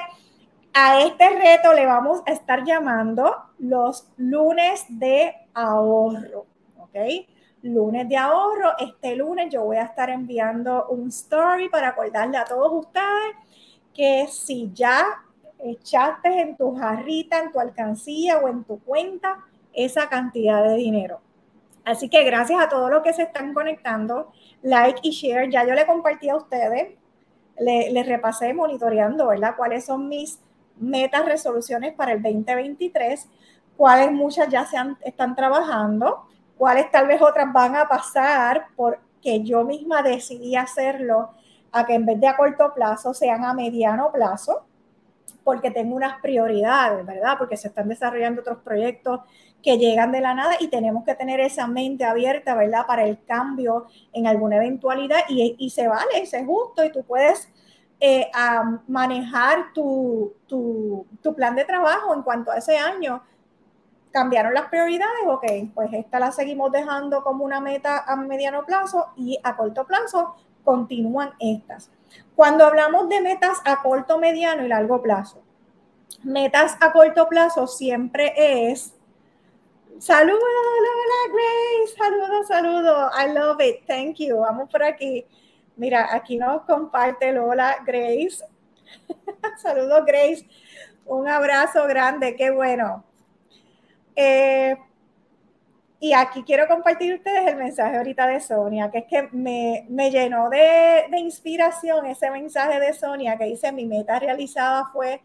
a 0.74 1.02
este 1.02 1.30
reto 1.30 1.74
le 1.74 1.86
vamos 1.86 2.22
a 2.26 2.32
estar 2.32 2.64
llamando 2.64 3.36
los 3.60 4.08
lunes 4.18 4.86
de 4.90 5.36
ahorro, 5.54 6.46
¿ok? 6.80 6.96
Lunes 7.62 8.10
de 8.10 8.18
ahorro. 8.18 8.72
Este 8.80 9.16
lunes 9.16 9.54
yo 9.54 9.64
voy 9.66 9.78
a 9.78 9.84
estar 9.84 10.10
enviando 10.10 10.88
un 10.88 11.10
story 11.10 11.70
para 11.70 11.90
acordarle 11.90 12.38
a 12.38 12.46
todos 12.46 12.86
ustedes 12.86 13.36
que 13.94 14.28
si 14.28 14.72
ya 14.74 15.06
echaste 15.60 16.42
en 16.42 16.58
tu 16.58 16.76
jarrita, 16.76 17.40
en 17.40 17.52
tu 17.52 17.60
alcancía 17.60 18.40
o 18.40 18.50
en 18.50 18.64
tu 18.64 18.80
cuenta 18.80 19.40
esa 19.74 20.10
cantidad 20.10 20.64
de 20.64 20.76
dinero. 20.76 21.22
Así 21.86 22.10
que 22.10 22.24
gracias 22.24 22.62
a 22.62 22.70
todos 22.70 22.90
los 22.90 23.02
que 23.04 23.14
se 23.14 23.24
están 23.24 23.54
conectando, 23.54 24.32
like 24.62 25.00
y 25.04 25.12
share. 25.12 25.50
Ya 25.50 25.66
yo 25.66 25.74
le 25.74 25.86
compartí 25.86 26.30
a 26.30 26.36
ustedes, 26.36 26.98
le, 27.60 28.04
repasé 28.04 28.54
monitoreando, 28.54 29.28
¿verdad? 29.28 29.56
¿Cuáles 29.56 29.86
son 29.86 30.10
mis 30.10 30.40
metas, 30.78 31.26
resoluciones 31.26 31.94
para 31.94 32.14
el 32.14 32.22
2023? 32.22 33.28
¿Cuáles 33.78 34.12
muchas 34.12 34.50
ya 34.50 34.66
se 34.66 34.78
están 35.02 35.36
trabajando? 35.36 36.26
¿Cuáles 36.58 36.90
tal 36.92 37.08
vez 37.08 37.22
otras 37.22 37.52
van 37.52 37.76
a 37.76 37.88
pasar 37.88 38.68
porque 38.76 39.44
yo 39.44 39.64
misma 39.64 40.02
decidí 40.02 40.56
hacerlo 40.56 41.32
a 41.72 41.86
que 41.86 41.96
en 41.96 42.06
vez 42.06 42.20
de 42.20 42.28
a 42.28 42.38
corto 42.38 42.74
plazo 42.74 43.14
sean 43.14 43.44
a 43.44 43.54
mediano 43.54 44.12
plazo? 44.12 44.66
Porque 45.44 45.72
tengo 45.72 45.96
unas 45.96 46.22
prioridades, 46.22 47.06
¿verdad? 47.06 47.36
Porque 47.38 47.58
se 47.58 47.68
están 47.68 47.90
desarrollando 47.90 48.42
otros 48.42 48.60
proyectos 48.60 49.22
que 49.62 49.78
llegan 49.78 50.12
de 50.12 50.22
la 50.22 50.34
nada 50.34 50.56
y 50.60 50.68
tenemos 50.68 51.04
que 51.06 51.16
tener 51.16 51.40
esa 51.40 51.68
mente 51.68 52.06
abierta, 52.06 52.56
¿verdad? 52.56 52.86
Para 52.86 53.06
el 53.06 53.24
cambio 53.24 53.88
en 54.12 54.28
alguna 54.28 54.58
eventualidad 54.58 55.20
y, 55.30 55.56
y 55.58 55.70
se 55.70 55.88
vale, 55.88 56.22
es 56.22 56.36
justo 56.46 56.84
y 56.84 56.92
tú 56.92 57.04
puedes 57.04 57.50
eh, 58.06 58.30
manejar 58.88 59.72
tu, 59.74 60.34
tu, 60.46 61.08
tu, 61.22 61.34
plan 61.34 61.56
de 61.56 61.64
trabajo 61.64 62.14
en 62.14 62.22
cuanto 62.22 62.52
a 62.52 62.58
ese 62.58 62.78
año. 62.78 63.24
Cambiaron 64.12 64.54
las 64.54 64.68
prioridades, 64.68 65.24
ok, 65.26 65.46
pues 65.74 65.94
esta 65.94 66.20
la 66.20 66.34
seguimos 66.34 66.70
dejando 66.74 67.24
como 67.24 67.46
una 67.46 67.62
meta 67.62 68.04
a 68.06 68.18
mediano 68.18 68.66
plazo 68.66 69.08
y 69.16 69.40
a 69.42 69.56
corto 69.56 69.88
plazo 69.88 70.36
continúan 70.66 71.32
estas. 71.40 71.92
Cuando 72.36 72.66
hablamos 72.66 73.10
de 73.10 73.22
metas 73.22 73.60
a 73.66 73.82
corto, 73.82 74.18
mediano 74.18 74.66
y 74.66 74.68
largo 74.68 75.02
plazo, 75.02 75.42
metas 76.24 76.78
a 76.82 76.92
corto 76.92 77.28
plazo 77.28 77.68
siempre 77.68 78.34
es 78.36 78.94
Saludos, 80.00 80.44
hola, 80.44 81.34
Grace. 81.34 81.96
Saludos, 81.96 82.48
saludos. 82.48 83.12
I 83.16 83.32
love 83.32 83.62
it. 83.62 83.86
Thank 83.88 84.18
you. 84.18 84.40
Vamos 84.40 84.70
por 84.70 84.84
aquí. 84.84 85.26
Mira, 85.78 86.14
aquí 86.14 86.36
nos 86.36 86.64
comparte 86.64 87.32
Lola 87.32 87.78
Grace. 87.86 88.44
saludos, 89.62 90.04
Grace. 90.06 90.46
Un 91.06 91.28
abrazo 91.30 91.86
grande. 91.88 92.36
Qué 92.36 92.52
bueno. 92.52 93.06
Eh, 94.16 94.76
y 96.04 96.12
aquí 96.12 96.44
quiero 96.44 96.68
compartir 96.68 97.16
ustedes 97.16 97.48
el 97.48 97.56
mensaje 97.56 97.96
ahorita 97.96 98.28
de 98.28 98.42
Sonia, 98.42 98.92
que 98.92 98.98
es 98.98 99.06
que 99.06 99.30
me, 99.32 99.86
me 99.88 100.12
llenó 100.12 100.50
de, 100.50 101.06
de, 101.10 101.18
inspiración 101.18 102.06
ese 102.08 102.30
mensaje 102.30 102.78
de 102.78 102.92
Sonia 102.92 103.38
que 103.38 103.46
dice, 103.46 103.72
mi 103.72 103.86
meta 103.86 104.20
realizada 104.20 104.90
fue 104.92 105.22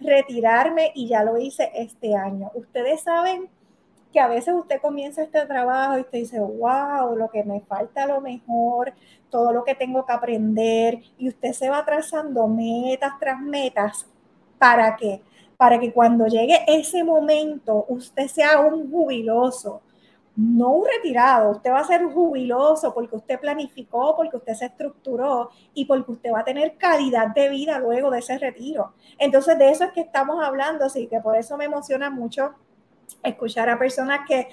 retirarme 0.00 0.90
y 0.94 1.06
ya 1.06 1.22
lo 1.22 1.36
hice 1.36 1.70
este 1.74 2.16
año. 2.16 2.50
Ustedes 2.54 3.02
saben 3.02 3.50
que 4.10 4.20
a 4.20 4.26
veces 4.26 4.54
usted 4.54 4.80
comienza 4.80 5.22
este 5.22 5.44
trabajo 5.44 5.98
y 5.98 6.00
usted 6.00 6.20
dice, 6.20 6.40
wow, 6.40 7.14
lo 7.14 7.28
que 7.28 7.44
me 7.44 7.60
falta 7.60 8.06
lo 8.06 8.22
mejor, 8.22 8.94
todo 9.28 9.52
lo 9.52 9.64
que 9.64 9.74
tengo 9.74 10.06
que 10.06 10.14
aprender, 10.14 11.02
y 11.18 11.28
usted 11.28 11.52
se 11.52 11.68
va 11.68 11.84
trazando 11.84 12.48
metas 12.48 13.12
tras 13.20 13.38
metas. 13.38 14.06
¿Para 14.58 14.96
qué? 14.96 15.20
Para 15.58 15.78
que 15.78 15.92
cuando 15.92 16.26
llegue 16.26 16.58
ese 16.66 17.04
momento 17.04 17.84
usted 17.90 18.28
sea 18.28 18.60
un 18.60 18.90
jubiloso, 18.90 19.82
no 20.34 20.70
un 20.70 20.86
retirado, 20.86 21.50
usted 21.50 21.70
va 21.70 21.80
a 21.80 21.84
ser 21.84 22.04
jubiloso 22.04 22.94
porque 22.94 23.16
usted 23.16 23.38
planificó, 23.38 24.16
porque 24.16 24.36
usted 24.36 24.54
se 24.54 24.66
estructuró 24.66 25.50
y 25.74 25.84
porque 25.84 26.12
usted 26.12 26.32
va 26.32 26.40
a 26.40 26.44
tener 26.44 26.76
calidad 26.76 27.28
de 27.28 27.48
vida 27.50 27.78
luego 27.78 28.10
de 28.10 28.20
ese 28.20 28.38
retiro. 28.38 28.94
Entonces, 29.18 29.58
de 29.58 29.70
eso 29.70 29.84
es 29.84 29.92
que 29.92 30.00
estamos 30.00 30.42
hablando, 30.42 30.86
así 30.86 31.06
que 31.06 31.20
por 31.20 31.36
eso 31.36 31.56
me 31.56 31.66
emociona 31.66 32.08
mucho 32.10 32.54
escuchar 33.22 33.68
a 33.68 33.78
personas 33.78 34.20
que 34.26 34.48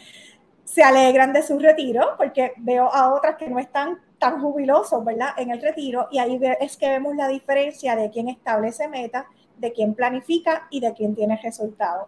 se 0.65 0.83
alegran 0.83 1.33
de 1.33 1.41
su 1.41 1.57
retiro, 1.57 2.15
porque 2.17 2.53
veo 2.57 2.93
a 2.93 3.13
otras 3.13 3.37
que 3.37 3.49
no 3.49 3.57
están 3.57 3.99
tan 4.19 4.41
jubilosos, 4.41 5.03
¿verdad? 5.03 5.29
En 5.37 5.49
el 5.49 5.61
retiro, 5.61 6.07
y 6.11 6.19
ahí 6.19 6.39
es 6.59 6.77
que 6.77 6.89
vemos 6.89 7.15
la 7.15 7.27
diferencia 7.27 7.95
de 7.95 8.09
quién 8.09 8.27
establece 8.27 8.87
metas, 8.87 9.25
de 9.57 9.73
quién 9.73 9.95
planifica 9.95 10.67
y 10.69 10.79
de 10.79 10.93
quién 10.93 11.15
tiene 11.15 11.39
resultados. 11.41 12.07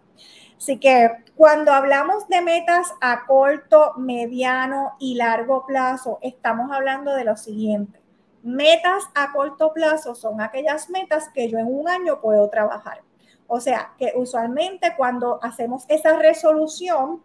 Así 0.62 0.78
que 0.78 1.10
cuando 1.34 1.72
hablamos 1.72 2.28
de 2.28 2.40
metas 2.40 2.94
a 3.00 3.26
corto, 3.26 3.94
mediano 3.96 4.92
y 5.00 5.16
largo 5.16 5.66
plazo, 5.66 6.20
estamos 6.22 6.70
hablando 6.70 7.16
de 7.16 7.24
lo 7.24 7.36
siguiente. 7.36 7.98
Metas 8.44 9.02
a 9.16 9.32
corto 9.32 9.72
plazo 9.72 10.14
son 10.14 10.40
aquellas 10.40 10.88
metas 10.88 11.28
que 11.34 11.48
yo 11.50 11.58
en 11.58 11.66
un 11.66 11.88
año 11.88 12.20
puedo 12.20 12.48
trabajar. 12.48 13.00
O 13.48 13.58
sea, 13.58 13.94
que 13.98 14.12
usualmente 14.14 14.94
cuando 14.96 15.40
hacemos 15.42 15.84
esa 15.88 16.16
resolución 16.16 17.20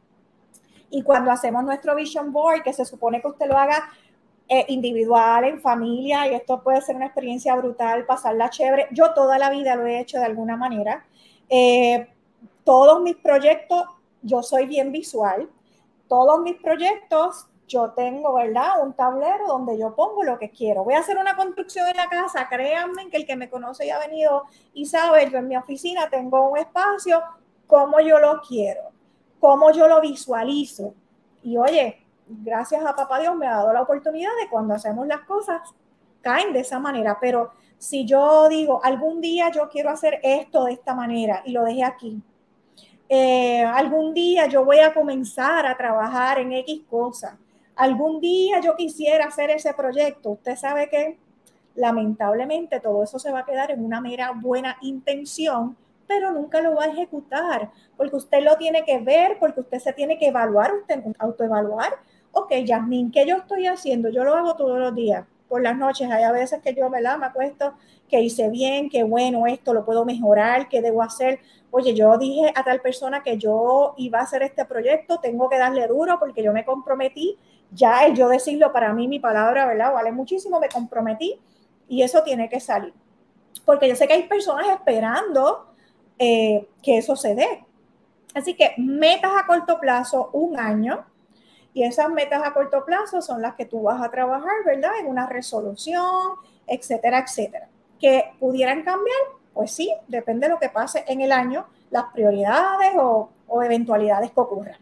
y 0.90 1.04
cuando 1.04 1.30
hacemos 1.30 1.64
nuestro 1.64 1.94
vision 1.94 2.34
board, 2.34 2.64
que 2.64 2.74
se 2.74 2.86
supone 2.86 3.22
que 3.22 3.28
usted 3.28 3.46
lo 3.46 3.56
haga 3.56 3.88
eh, 4.48 4.66
individual, 4.70 5.44
en 5.44 5.62
familia, 5.62 6.28
y 6.28 6.34
esto 6.34 6.64
puede 6.64 6.82
ser 6.82 6.96
una 6.96 7.06
experiencia 7.06 7.54
brutal, 7.54 8.04
pasarla 8.08 8.50
chévere. 8.50 8.88
Yo 8.94 9.14
toda 9.14 9.38
la 9.38 9.52
vida 9.52 9.76
lo 9.76 9.86
he 9.86 10.00
hecho 10.00 10.18
de 10.18 10.26
alguna 10.26 10.58
manera. 10.58 11.06
Eh, 11.48 12.08
todos 12.68 13.02
mis 13.02 13.16
proyectos, 13.16 13.86
yo 14.22 14.44
soy 14.44 14.66
bien 14.66 14.92
visual. 14.92 15.50
Todos 16.10 16.42
mis 16.42 16.58
proyectos 16.62 17.48
yo 17.66 17.92
tengo, 17.92 18.34
¿verdad? 18.34 18.84
Un 18.84 18.92
tablero 18.92 19.48
donde 19.48 19.80
yo 19.80 19.96
pongo 19.96 20.22
lo 20.22 20.38
que 20.38 20.52
quiero. 20.52 20.84
Voy 20.84 20.96
a 20.96 21.00
hacer 21.00 21.18
una 21.18 21.38
construcción 21.38 21.88
en 21.88 21.96
la 21.96 22.10
casa, 22.10 22.50
créanme 22.50 23.10
que 23.10 23.16
el 23.16 23.26
que 23.26 23.38
me 23.38 23.50
conoce 23.50 23.86
y 23.86 23.90
ha 23.90 24.00
venido 24.00 24.44
y 24.74 24.86
sabe, 24.86 25.30
yo 25.32 25.38
en 25.38 25.48
mi 25.48 25.56
oficina 25.56 26.10
tengo 26.10 26.50
un 26.50 26.58
espacio, 26.58 27.24
como 27.68 28.02
yo 28.02 28.20
lo 28.20 28.42
quiero, 28.42 28.82
cómo 29.40 29.72
yo 29.72 29.88
lo 29.88 30.02
visualizo. 30.02 30.94
Y 31.44 31.56
oye, 31.56 32.06
gracias 32.28 32.86
a 32.86 32.94
papá 32.98 33.20
Dios 33.20 33.34
me 33.38 33.48
ha 33.48 33.52
dado 33.52 33.72
la 33.72 33.84
oportunidad 33.84 34.32
de 34.42 34.50
cuando 34.50 34.74
hacemos 34.74 35.08
las 35.08 35.22
cosas, 35.22 35.62
caen 36.20 36.52
de 36.52 36.60
esa 36.60 36.80
manera. 36.80 37.18
Pero 37.22 37.52
si 37.78 38.06
yo 38.06 38.50
digo, 38.50 38.82
algún 38.84 39.22
día 39.22 39.52
yo 39.52 39.70
quiero 39.70 39.90
hacer 39.90 40.20
esto 40.22 40.66
de 40.66 40.74
esta 40.74 40.94
manera 40.94 41.44
y 41.46 41.54
lo 41.54 41.64
dejé 41.64 41.86
aquí, 41.86 42.22
eh, 43.10 43.64
algún 43.64 44.14
día 44.14 44.48
yo 44.48 44.66
voy 44.66 44.80
a 44.80 44.94
comenzar 44.94 45.66
a 45.66 45.78
trabajar 45.78 46.40
en 46.40 46.54
X 46.54 46.82
cosas 46.90 47.34
algún 47.78 48.20
día 48.20 48.60
yo 48.60 48.76
quisiera 48.76 49.26
hacer 49.26 49.52
ese 49.52 49.74
proyecto, 49.74 50.32
usted 50.32 50.56
sabe 50.56 50.90
que 50.90 51.18
lamentablemente 51.76 52.80
todo 52.80 53.04
eso 53.04 53.20
se 53.20 53.32
va 53.32 53.40
a 53.40 53.46
quedar 53.46 53.72
en 53.72 53.86
una 53.86 54.02
mera 54.02 54.32
buena 54.32 54.78
intención, 54.82 55.78
pero 56.08 56.32
nunca 56.32 56.60
lo 56.60 56.76
va 56.76 56.86
a 56.86 56.88
ejecutar, 56.88 57.70
porque 57.96 58.16
usted 58.16 58.44
lo 58.44 58.58
tiene 58.58 58.84
que 58.84 59.00
ver, 59.00 59.38
porque 59.40 59.62
usted 59.62 59.80
se 59.80 59.94
tiene 59.94 60.18
que 60.18 60.28
evaluar, 60.28 60.74
usted 60.74 61.04
autoevaluar. 61.20 61.94
Ok, 62.32 62.54
Yasmin, 62.66 63.12
¿qué 63.12 63.26
yo 63.28 63.38
estoy 63.38 63.68
haciendo? 63.68 64.10
Yo 64.10 64.24
lo 64.24 64.34
hago 64.34 64.56
todos 64.56 64.80
los 64.80 64.96
días, 64.96 65.26
por 65.48 65.62
las 65.62 65.78
noches. 65.78 66.10
Hay 66.10 66.24
a 66.24 66.32
veces 66.32 66.62
que 66.62 66.74
yo 66.74 66.90
me 66.90 67.02
la 67.02 67.18
me 67.18 67.28
acuesto, 67.28 67.74
que 68.10 68.22
hice 68.22 68.50
bien, 68.50 68.90
que 68.90 69.04
bueno, 69.04 69.46
esto 69.48 69.74
lo 69.74 69.86
puedo 69.86 70.06
mejorar, 70.06 70.70
qué 70.70 70.82
debo 70.82 71.04
hacer. 71.04 71.40
Oye, 71.72 71.94
yo 71.94 72.18
dije 72.18 72.52
a 72.56 72.64
tal 72.64 72.82
persona 72.82 73.24
que 73.24 73.38
yo 73.38 73.94
iba 73.98 74.20
a 74.20 74.24
hacer 74.24 74.42
este 74.44 74.66
proyecto, 74.66 75.20
tengo 75.20 75.50
que 75.50 75.58
darle 75.58 75.88
duro 75.88 76.18
porque 76.20 76.42
yo 76.42 76.54
me 76.54 76.66
comprometí 76.66 77.38
ya 77.72 78.06
el 78.06 78.16
yo 78.16 78.30
decirlo 78.30 78.72
para 78.72 78.94
mí, 78.94 79.08
mi 79.08 79.20
palabra, 79.20 79.66
¿verdad? 79.66 79.94
Vale 79.94 80.12
muchísimo, 80.12 80.60
me 80.60 80.70
comprometí 80.70 81.40
y 81.88 82.02
eso 82.02 82.24
tiene 82.24 82.50
que 82.50 82.60
salir. 82.60 82.94
Porque 83.66 83.90
yo 83.90 83.96
sé 83.96 84.08
que 84.08 84.14
hay 84.14 84.24
personas 84.24 84.68
esperando 84.70 85.68
eh, 86.18 86.68
que 86.82 86.98
eso 86.98 87.16
se 87.16 87.36
dé. 87.36 87.66
Así 88.34 88.54
que 88.54 88.74
metas 88.78 89.32
a 89.36 89.46
corto 89.46 89.80
plazo, 89.80 90.30
un 90.34 90.60
año, 90.60 91.06
y 91.74 91.84
esas 91.84 92.10
metas 92.10 92.42
a 92.44 92.54
corto 92.54 92.86
plazo 92.86 93.22
son 93.22 93.42
las 93.42 93.56
que 93.56 93.66
tú 93.66 93.84
vas 93.84 94.02
a 94.02 94.10
trabajar, 94.10 94.64
¿verdad? 94.66 94.92
En 95.00 95.08
una 95.08 95.28
resolución, 95.28 96.36
etcétera, 96.66 97.20
etcétera. 97.20 97.70
Que 98.00 98.32
pudieran 98.40 98.84
cambiar, 98.84 99.18
pues 99.58 99.72
sí, 99.72 99.92
depende 100.08 100.46
de 100.46 100.54
lo 100.54 100.60
que 100.60 100.70
pase 100.70 101.04
en 101.08 101.20
el 101.22 101.32
año, 101.32 101.66
las 101.90 102.06
prioridades 102.14 102.94
o, 102.96 103.32
eventualidades 103.64 104.32
que 104.32 104.40
ocurran. 104.40 104.78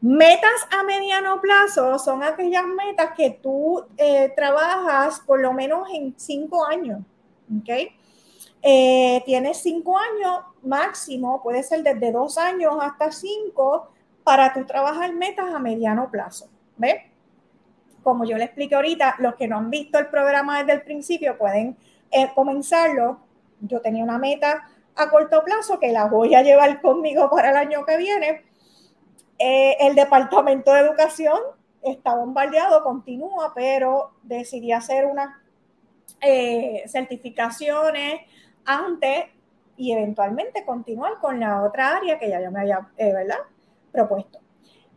Metas 0.00 0.66
a 0.70 0.82
mediano 0.84 1.38
plazo 1.38 1.98
son 1.98 2.22
aquellas 2.22 2.64
metas 2.64 3.10
que 3.14 3.38
tú 3.42 3.84
eh, 3.98 4.32
trabajas 4.34 5.20
por 5.20 5.38
lo 5.40 5.52
menos 5.52 5.86
en 5.92 6.14
cinco 6.16 6.64
años. 6.64 7.00
¿ok? 7.60 7.92
Eh, 8.62 9.22
tienes 9.26 9.58
cinco 9.58 9.98
años 9.98 10.44
máximo, 10.62 11.42
puede 11.42 11.62
ser 11.62 11.82
desde 11.82 12.10
dos 12.10 12.38
años 12.38 12.74
hasta 12.80 13.12
cinco, 13.12 13.90
para 14.24 14.54
tú 14.54 14.64
trabajar 14.64 15.12
metas 15.12 15.52
a 15.54 15.58
mediano 15.58 16.10
plazo. 16.10 16.48
¿Ves? 16.78 17.02
Como 18.02 18.24
yo 18.24 18.38
le 18.38 18.44
expliqué 18.44 18.76
ahorita, 18.76 19.16
los 19.18 19.34
que 19.34 19.46
no 19.46 19.58
han 19.58 19.68
visto 19.68 19.98
el 19.98 20.06
programa 20.06 20.60
desde 20.60 20.72
el 20.72 20.82
principio 20.82 21.36
pueden 21.36 21.76
eh, 22.10 22.30
comenzarlo. 22.34 23.25
Yo 23.60 23.80
tenía 23.80 24.04
una 24.04 24.18
meta 24.18 24.68
a 24.94 25.10
corto 25.10 25.44
plazo 25.44 25.78
que 25.78 25.92
la 25.92 26.06
voy 26.06 26.34
a 26.34 26.42
llevar 26.42 26.80
conmigo 26.80 27.30
para 27.30 27.50
el 27.50 27.56
año 27.56 27.84
que 27.84 27.96
viene. 27.96 28.44
Eh, 29.38 29.76
el 29.80 29.94
Departamento 29.94 30.72
de 30.72 30.80
Educación 30.80 31.38
está 31.82 32.14
bombardeado, 32.14 32.82
continúa, 32.82 33.52
pero 33.54 34.12
decidí 34.22 34.72
hacer 34.72 35.06
unas 35.06 35.36
eh, 36.20 36.84
certificaciones 36.88 38.22
antes 38.64 39.26
y 39.76 39.92
eventualmente 39.92 40.64
continuar 40.64 41.18
con 41.20 41.38
la 41.38 41.62
otra 41.62 41.96
área 41.96 42.18
que 42.18 42.30
ya 42.30 42.40
yo 42.40 42.50
me 42.50 42.60
había 42.60 42.88
eh, 42.96 43.12
¿verdad? 43.12 43.38
propuesto. 43.92 44.40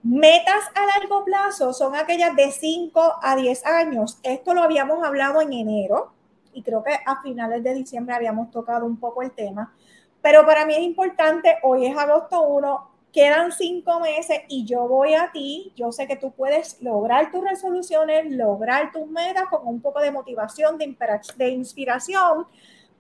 Metas 0.02 0.72
a 0.76 1.00
largo 1.00 1.26
plazo 1.26 1.74
son 1.74 1.94
aquellas 1.96 2.34
de 2.36 2.52
5 2.52 3.16
a 3.22 3.36
10 3.36 3.66
años. 3.66 4.20
Esto 4.24 4.54
lo 4.54 4.64
habíamos 4.64 5.06
hablado 5.06 5.42
en 5.42 5.52
enero 5.52 6.14
y 6.54 6.62
creo 6.64 6.84
que 6.84 6.94
a 7.06 7.22
finales 7.22 7.64
de 7.64 7.74
diciembre 7.74 8.16
habíamos 8.16 8.52
tocado 8.52 8.86
un 8.86 8.98
poco 8.98 9.22
el 9.22 9.32
tema. 9.32 9.74
Pero 10.22 10.46
para 10.46 10.66
mí 10.66 10.74
es 10.74 10.82
importante, 10.82 11.58
hoy 11.64 11.86
es 11.86 11.98
agosto 11.98 12.42
1, 12.42 12.90
quedan 13.12 13.52
cinco 13.52 14.00
meses 14.00 14.42
y 14.48 14.66
yo 14.66 14.88
voy 14.88 15.14
a 15.14 15.32
ti, 15.32 15.72
yo 15.76 15.92
sé 15.92 16.08
que 16.08 16.16
tú 16.16 16.32
puedes 16.32 16.82
lograr 16.82 17.32
tus 17.32 17.44
resoluciones, 17.44 18.32
lograr 18.32 18.92
tus 18.92 19.08
metas 19.08 19.46
con 19.50 19.68
un 19.68 19.82
poco 19.82 20.00
de 20.00 20.12
motivación, 20.12 20.78
de, 20.78 21.50
inspiración, 21.50 22.46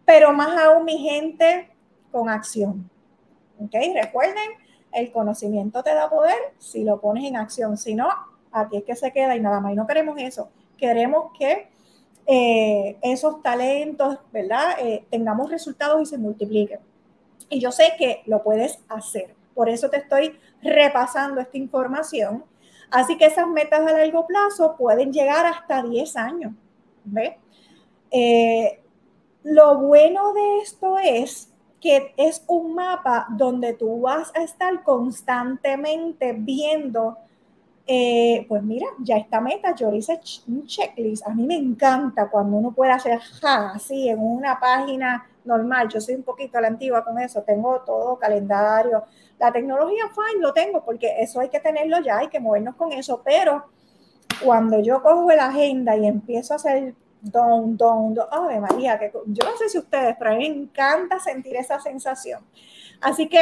pero 0.05 0.31
más 0.33 0.57
aún 0.57 0.85
mi 0.85 0.97
gente 0.97 1.69
con 2.12 2.29
acción. 2.29 2.89
¿Ok? 3.59 3.75
Recuerden, 3.93 4.49
el 4.91 5.12
conocimiento 5.12 5.83
te 5.83 5.93
da 5.93 6.09
poder 6.09 6.38
si 6.57 6.83
lo 6.83 6.99
pones 6.99 7.25
en 7.25 7.35
acción, 7.35 7.77
si 7.77 7.93
no, 7.93 8.09
aquí 8.51 8.77
es 8.77 8.83
que 8.83 8.95
se 8.95 9.12
queda 9.12 9.35
y 9.35 9.41
nada 9.41 9.59
más. 9.59 9.73
Y 9.73 9.75
no 9.75 9.85
queremos 9.85 10.17
eso, 10.19 10.49
queremos 10.77 11.31
que 11.38 11.69
eh, 12.31 12.95
esos 13.01 13.41
talentos, 13.41 14.19
¿verdad? 14.31 14.75
Eh, 14.79 15.03
tengamos 15.09 15.49
resultados 15.49 15.99
y 15.99 16.05
se 16.05 16.19
multipliquen. 16.19 16.79
Y 17.49 17.59
yo 17.59 17.71
sé 17.71 17.93
que 17.97 18.21
lo 18.27 18.43
puedes 18.43 18.79
hacer. 18.87 19.33
Por 19.55 19.67
eso 19.67 19.89
te 19.89 19.97
estoy 19.97 20.37
repasando 20.61 21.41
esta 21.41 21.57
información. 21.57 22.43
Así 22.91 23.17
que 23.17 23.25
esas 23.25 23.47
metas 23.47 23.79
a 23.79 23.93
largo 23.93 24.27
plazo 24.27 24.75
pueden 24.77 25.11
llegar 25.11 25.47
hasta 25.47 25.81
10 25.81 26.15
años. 26.17 26.53
¿Ve? 27.03 27.39
Eh, 28.11 28.79
lo 29.41 29.79
bueno 29.79 30.31
de 30.33 30.59
esto 30.59 30.99
es 30.99 31.51
que 31.81 32.13
es 32.15 32.43
un 32.45 32.75
mapa 32.75 33.25
donde 33.31 33.73
tú 33.73 34.01
vas 34.01 34.31
a 34.35 34.43
estar 34.43 34.83
constantemente 34.83 36.33
viendo, 36.33 37.17
eh, 37.91 38.45
pues 38.47 38.62
mira, 38.62 38.86
ya 38.99 39.17
esta 39.17 39.41
meta, 39.41 39.73
yo 39.73 39.91
hice 39.91 40.21
un 40.47 40.63
checklist. 40.67 41.25
A 41.25 41.32
mí 41.32 41.47
me 41.47 41.56
encanta 41.56 42.30
cuando 42.30 42.58
uno 42.58 42.71
puede 42.71 42.91
hacer 42.91 43.19
así 43.41 44.10
en 44.10 44.19
una 44.19 44.60
página 44.60 45.28
normal. 45.43 45.89
Yo 45.89 45.99
soy 45.99 46.13
un 46.13 46.21
poquito 46.21 46.60
a 46.60 46.62
la 46.62 46.67
antigua 46.67 47.04
con 47.04 47.17
eso, 47.17 47.41
tengo 47.41 47.82
todo 47.82 48.19
calendario. 48.19 49.06
La 49.39 49.52
tecnología, 49.52 50.04
fine, 50.10 50.39
lo 50.39 50.54
tengo 50.54 50.86
porque 50.86 51.15
eso 51.19 51.39
hay 51.39 51.49
que 51.49 51.60
tenerlo 51.60 51.99
ya, 51.99 52.19
hay 52.19 52.28
que 52.28 52.39
movernos 52.39 52.75
con 52.75 52.91
eso, 52.91 53.23
pero 53.25 53.65
cuando 54.45 54.80
yo 54.82 55.02
cojo 55.02 55.32
la 55.32 55.47
agenda 55.47 55.97
y 55.97 56.06
empiezo 56.06 56.54
a 56.54 56.58
hacer 56.58 56.93
don, 57.21 57.75
don, 57.75 58.13
don, 58.13 58.28
ave 58.30 58.60
María, 58.60 58.99
que 58.99 59.12
yo 59.25 59.49
no 59.49 59.58
sé 59.58 59.67
si 59.67 59.80
ustedes, 59.80 60.15
pero 60.19 60.30
a 60.30 60.36
mí 60.36 60.47
me 60.47 60.56
encanta 60.63 61.19
sentir 61.19 61.56
esa 61.56 61.80
sensación. 61.80 62.45
Así 63.02 63.28
que 63.28 63.41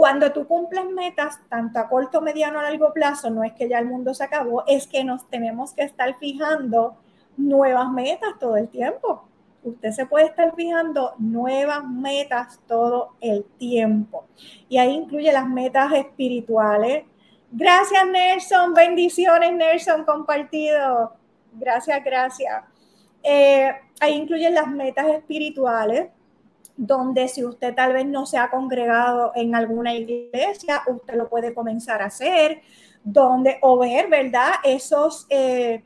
cuando 0.00 0.32
tú 0.32 0.46
cumples 0.46 0.86
metas, 0.86 1.38
tanto 1.50 1.78
a 1.78 1.86
corto, 1.86 2.22
mediano 2.22 2.58
o 2.58 2.62
largo 2.62 2.90
plazo, 2.94 3.28
no 3.28 3.44
es 3.44 3.52
que 3.52 3.68
ya 3.68 3.78
el 3.78 3.84
mundo 3.84 4.14
se 4.14 4.24
acabó, 4.24 4.64
es 4.66 4.86
que 4.86 5.04
nos 5.04 5.28
tenemos 5.28 5.74
que 5.74 5.82
estar 5.82 6.16
fijando 6.18 6.96
nuevas 7.36 7.90
metas 7.90 8.30
todo 8.40 8.56
el 8.56 8.70
tiempo 8.70 9.28
usted 9.62 9.90
se 9.90 10.06
puede 10.06 10.24
estar 10.24 10.54
fijando 10.54 11.12
nuevas 11.18 11.84
metas 11.84 12.58
todo 12.66 13.16
el 13.20 13.44
tiempo. 13.58 14.24
Y 14.70 14.78
ahí 14.78 14.94
incluye 14.94 15.30
las 15.32 15.46
metas 15.46 15.92
espirituales. 15.92 17.04
Gracias, 17.52 18.06
Nelson. 18.06 18.72
Bendiciones, 18.72 19.52
Nelson, 19.52 20.04
compartido. 20.06 21.12
Gracias, 21.52 22.02
gracias. 22.02 22.64
Eh, 23.22 23.70
ahí 24.00 24.14
incluyen 24.14 24.54
las 24.54 24.66
metas 24.66 25.06
espirituales, 25.08 26.08
donde 26.80 27.28
si 27.28 27.44
usted 27.44 27.74
tal 27.74 27.92
vez 27.92 28.06
no 28.06 28.24
se 28.24 28.38
ha 28.38 28.48
congregado 28.48 29.32
en 29.34 29.54
alguna 29.54 29.94
iglesia, 29.94 30.82
usted 30.86 31.14
lo 31.14 31.28
puede 31.28 31.52
comenzar 31.52 32.00
a 32.00 32.06
hacer, 32.06 32.62
donde 33.04 33.58
o 33.60 33.78
ver, 33.78 34.08
¿verdad? 34.08 34.52
Esos... 34.64 35.26
Eh, 35.28 35.84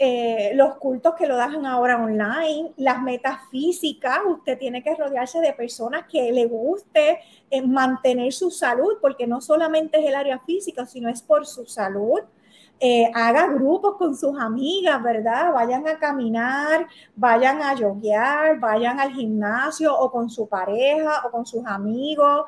eh, 0.00 0.52
los 0.54 0.76
cultos 0.76 1.16
que 1.16 1.26
lo 1.26 1.36
dejan 1.36 1.66
ahora 1.66 2.00
online, 2.00 2.70
las 2.76 3.02
metas 3.02 3.38
físicas, 3.50 4.20
usted 4.28 4.56
tiene 4.56 4.80
que 4.80 4.94
rodearse 4.94 5.40
de 5.40 5.52
personas 5.52 6.04
que 6.08 6.30
le 6.30 6.46
guste 6.46 7.18
eh, 7.50 7.62
mantener 7.62 8.32
su 8.32 8.52
salud, 8.52 8.98
porque 9.00 9.26
no 9.26 9.40
solamente 9.40 9.98
es 9.98 10.06
el 10.06 10.14
área 10.14 10.38
física, 10.38 10.86
sino 10.86 11.08
es 11.08 11.20
por 11.20 11.46
su 11.46 11.66
salud. 11.66 12.20
Eh, 12.80 13.10
haga 13.12 13.48
grupos 13.48 13.96
con 13.96 14.16
sus 14.16 14.38
amigas, 14.38 15.02
¿verdad? 15.02 15.52
Vayan 15.52 15.86
a 15.88 15.98
caminar, 15.98 16.86
vayan 17.16 17.60
a 17.60 17.74
yoguear, 17.74 18.60
vayan 18.60 19.00
al 19.00 19.12
gimnasio 19.12 19.96
o 19.98 20.10
con 20.12 20.30
su 20.30 20.48
pareja 20.48 21.26
o 21.26 21.30
con 21.30 21.44
sus 21.44 21.64
amigos. 21.66 22.46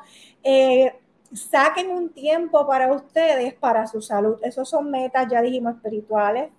saquen 1.33 1.89
un 1.91 2.09
tiempo 2.09 2.67
para 2.67 2.91
ustedes, 2.91 3.53
para 3.53 3.87
su 3.87 4.01
salud. 4.01 4.37
Esos 4.43 4.69
son 4.69 4.91
metas, 4.91 5.27
ya 5.29 5.41
dijimos, 5.41 5.75
espirituales, 5.75 6.49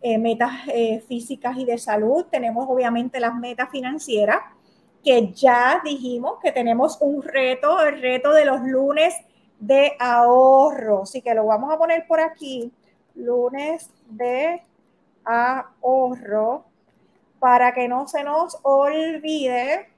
eh, 0.00 0.16
metas 0.18 0.52
eh, 0.68 1.00
físicas 1.08 1.56
y 1.56 1.64
de 1.64 1.78
salud. 1.78 2.26
Tenemos 2.30 2.66
obviamente 2.68 3.18
las 3.20 3.34
metas 3.34 3.68
financieras, 3.70 4.38
que 5.02 5.32
ya 5.32 5.80
dijimos 5.84 6.34
que 6.42 6.52
tenemos 6.52 6.98
un 7.00 7.22
reto, 7.22 7.80
el 7.80 8.00
reto 8.00 8.32
de 8.32 8.44
los 8.44 8.60
lunes 8.62 9.14
de 9.58 9.92
ahorro. 9.98 11.02
Así 11.02 11.22
que 11.22 11.34
lo 11.34 11.46
vamos 11.46 11.72
a 11.72 11.78
poner 11.78 12.06
por 12.06 12.20
aquí, 12.20 12.72
lunes 13.14 13.90
de 14.08 14.62
ahorro, 15.24 16.64
para 17.38 17.72
que 17.72 17.88
no 17.88 18.08
se 18.08 18.24
nos 18.24 18.58
olvide. 18.62 19.88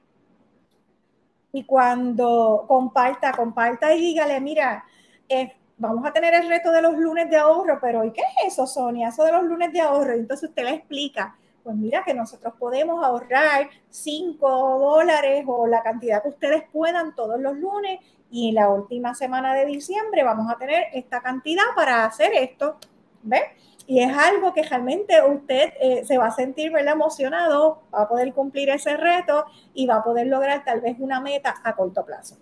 Y 1.53 1.63
cuando 1.65 2.65
comparta, 2.67 3.33
comparta 3.33 3.93
y 3.93 3.99
dígale, 3.99 4.39
mira, 4.39 4.85
eh, 5.27 5.53
vamos 5.77 6.05
a 6.05 6.13
tener 6.13 6.33
el 6.33 6.47
reto 6.47 6.71
de 6.71 6.81
los 6.81 6.95
lunes 6.97 7.29
de 7.29 7.37
ahorro, 7.37 7.79
pero 7.81 8.05
¿y 8.05 8.11
qué 8.11 8.21
es 8.21 8.53
eso, 8.53 8.67
Sonia? 8.67 9.09
Eso 9.09 9.23
de 9.23 9.31
los 9.31 9.43
lunes 9.43 9.73
de 9.73 9.81
ahorro. 9.81 10.13
entonces 10.13 10.49
usted 10.49 10.63
le 10.63 10.75
explica, 10.75 11.35
pues 11.63 11.75
mira 11.75 12.03
que 12.03 12.13
nosotros 12.13 12.53
podemos 12.57 13.03
ahorrar 13.03 13.69
5 13.89 14.79
dólares 14.79 15.43
o 15.47 15.67
la 15.67 15.81
cantidad 15.81 16.21
que 16.21 16.29
ustedes 16.29 16.63
puedan 16.71 17.15
todos 17.15 17.39
los 17.39 17.55
lunes 17.57 17.99
y 18.31 18.49
en 18.49 18.55
la 18.55 18.69
última 18.69 19.13
semana 19.13 19.53
de 19.53 19.65
diciembre 19.65 20.23
vamos 20.23 20.49
a 20.49 20.57
tener 20.57 20.85
esta 20.93 21.21
cantidad 21.21 21.63
para 21.75 22.05
hacer 22.05 22.31
esto, 22.33 22.77
¿ve? 23.23 23.41
Y 23.87 23.99
es 23.99 24.15
algo 24.15 24.53
que 24.53 24.63
realmente 24.63 25.21
usted 25.21 25.73
eh, 25.81 26.05
se 26.05 26.17
va 26.17 26.27
a 26.27 26.31
sentir 26.31 26.71
¿verdad? 26.71 26.93
emocionado, 26.93 27.83
va 27.93 28.03
a 28.03 28.07
poder 28.07 28.33
cumplir 28.33 28.69
ese 28.69 28.95
reto 28.95 29.45
y 29.73 29.85
va 29.85 29.97
a 29.97 30.03
poder 30.03 30.27
lograr 30.27 30.63
tal 30.63 30.79
vez 30.81 30.95
una 30.99 31.19
meta 31.19 31.55
a 31.63 31.75
corto 31.75 32.05
plazo. 32.05 32.37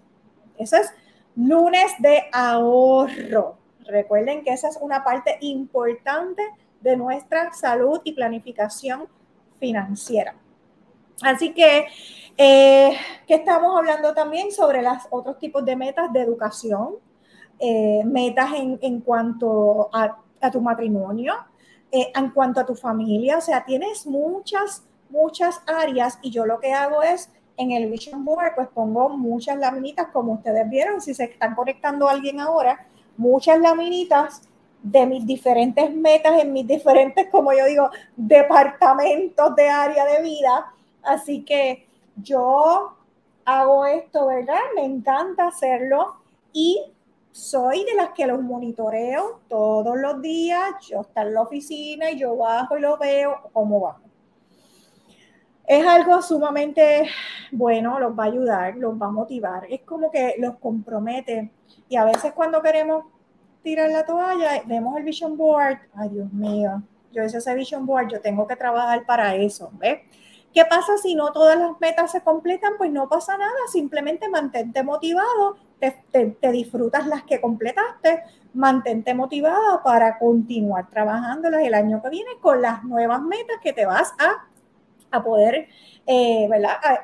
Eso 0.57 0.77
es 0.77 0.93
Lunes 1.35 1.93
de 1.99 2.23
ahorro. 2.33 3.57
Recuerden 3.85 4.43
que 4.43 4.51
esa 4.51 4.67
es 4.67 4.77
una 4.81 5.03
parte 5.03 5.37
importante 5.39 6.43
de 6.81 6.97
nuestra 6.97 7.53
salud 7.53 8.01
y 8.03 8.11
planificación 8.11 9.07
financiera. 9.59 10.35
Así 11.21 11.53
que, 11.53 11.87
eh, 12.41 12.95
que 13.27 13.35
estamos 13.35 13.77
hablando 13.77 14.13
también 14.13 14.49
sobre 14.53 14.81
los 14.81 14.93
otros 15.09 15.37
tipos 15.39 15.65
de 15.65 15.75
metas 15.75 16.13
de 16.13 16.21
educación, 16.21 16.95
eh, 17.59 18.01
metas 18.05 18.51
en, 18.55 19.01
cuanto 19.01 19.89
a, 19.91 20.17
tu 20.49 20.61
matrimonio, 20.61 21.33
eh, 21.91 22.13
en 22.15 22.29
cuanto 22.29 22.61
a 22.61 22.65
tu 22.65 22.75
familia, 22.75 23.39
o 23.39 23.41
sea, 23.41 23.65
tienes 23.65 24.07
muchas, 24.07 24.85
muchas 25.09 25.61
áreas 25.67 26.17
y 26.21 26.31
yo 26.31 26.45
lo 26.45 26.61
que 26.61 26.71
hago 26.71 27.03
es 27.03 27.29
en 27.57 27.71
el 27.71 27.91
Vision 27.91 28.23
Board 28.23 28.55
pues 28.55 28.69
pongo 28.69 29.09
muchas 29.09 29.57
laminitas, 29.57 30.07
como 30.13 30.31
ustedes 30.31 30.69
vieron, 30.69 31.01
si 31.01 31.13
se 31.13 31.25
están 31.25 31.55
conectando 31.55 32.07
alguien 32.07 32.39
ahora, 32.39 32.87
muchas 33.17 33.59
laminitas 33.59 34.43
de 34.81 35.05
mis 35.05 35.27
diferentes 35.27 35.93
metas 35.93 36.41
en 36.41 36.53
mis 36.53 36.65
diferentes, 36.65 37.27
como 37.29 37.51
yo 37.51 37.65
digo, 37.65 37.89
departamentos 38.15 39.53
de 39.57 39.67
área 39.67 40.05
de 40.05 40.23
vida. 40.23 40.71
Así 41.03 41.43
que 41.43 41.88
yo 42.21 42.95
hago 43.45 43.85
esto, 43.85 44.27
¿verdad? 44.27 44.59
Me 44.75 44.85
encanta 44.85 45.47
hacerlo 45.47 46.15
y 46.53 46.91
soy 47.31 47.85
de 47.85 47.95
las 47.95 48.09
que 48.11 48.27
los 48.27 48.41
monitoreo 48.41 49.41
todos 49.47 49.97
los 49.97 50.21
días. 50.21 50.69
Yo 50.87 51.01
estoy 51.01 51.27
en 51.27 51.33
la 51.33 51.41
oficina 51.41 52.11
y 52.11 52.19
yo 52.19 52.35
bajo 52.35 52.77
y 52.77 52.81
lo 52.81 52.97
veo 52.97 53.49
cómo 53.53 53.81
va. 53.81 53.97
Es 55.65 55.85
algo 55.85 56.21
sumamente 56.21 57.07
bueno, 57.51 57.99
los 57.99 58.17
va 58.17 58.23
a 58.23 58.27
ayudar, 58.27 58.75
los 58.75 58.99
va 58.99 59.07
a 59.07 59.11
motivar. 59.11 59.65
Es 59.69 59.81
como 59.81 60.11
que 60.11 60.35
los 60.39 60.57
compromete. 60.57 61.51
Y 61.87 61.95
a 61.95 62.05
veces 62.05 62.33
cuando 62.33 62.61
queremos 62.61 63.05
tirar 63.63 63.89
la 63.89 64.05
toalla, 64.05 64.63
vemos 64.65 64.97
el 64.97 65.03
vision 65.03 65.37
board. 65.37 65.77
Ay, 65.93 66.09
Dios 66.09 66.31
mío, 66.31 66.81
yo 67.11 67.23
hice 67.23 67.37
ese 67.37 67.53
vision 67.55 67.85
board, 67.85 68.09
yo 68.09 68.21
tengo 68.21 68.47
que 68.47 68.55
trabajar 68.55 69.05
para 69.05 69.35
eso. 69.35 69.69
¿ves? 69.73 69.99
¿Qué 70.53 70.65
pasa 70.65 70.97
si 70.97 71.13
no 71.13 71.31
todas 71.31 71.59
las 71.59 71.79
metas 71.79 72.11
se 72.11 72.21
completan? 72.21 72.73
Pues 72.77 72.91
no 72.91 73.07
pasa 73.07 73.37
nada, 73.37 73.55
simplemente 73.71 74.27
mantente 74.29 74.83
motivado, 74.83 75.57
te, 75.79 76.51
disfrutas 76.51 77.05
las 77.05 77.23
que 77.23 77.39
completaste, 77.39 78.23
mantente 78.53 79.13
motivada 79.13 79.83
para 79.83 80.17
continuar 80.17 80.89
trabajándolas 80.89 81.61
el 81.63 81.75
año 81.75 82.01
que 82.01 82.09
viene 82.09 82.31
con 82.41 82.61
las 82.61 82.83
nuevas 82.83 83.21
metas 83.21 83.57
que 83.61 83.73
te 83.73 83.85
vas 83.85 84.11
a, 84.17 84.47
a 85.11 85.23
poder 85.23 85.67
eh, 86.07 86.49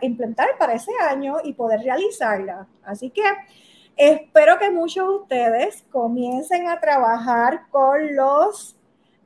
implementar 0.02 0.50
para 0.58 0.74
ese 0.74 0.92
año 1.08 1.38
y 1.44 1.54
poder 1.54 1.82
realizarlas. 1.82 2.68
Así 2.84 3.12
que 3.12 3.24
espero 3.96 4.58
que 4.58 4.72
muchos 4.72 5.08
de 5.08 5.16
ustedes 5.16 5.86
comiencen 5.92 6.68
a 6.68 6.80
trabajar 6.80 7.68
con 7.70 8.16
los 8.16 8.76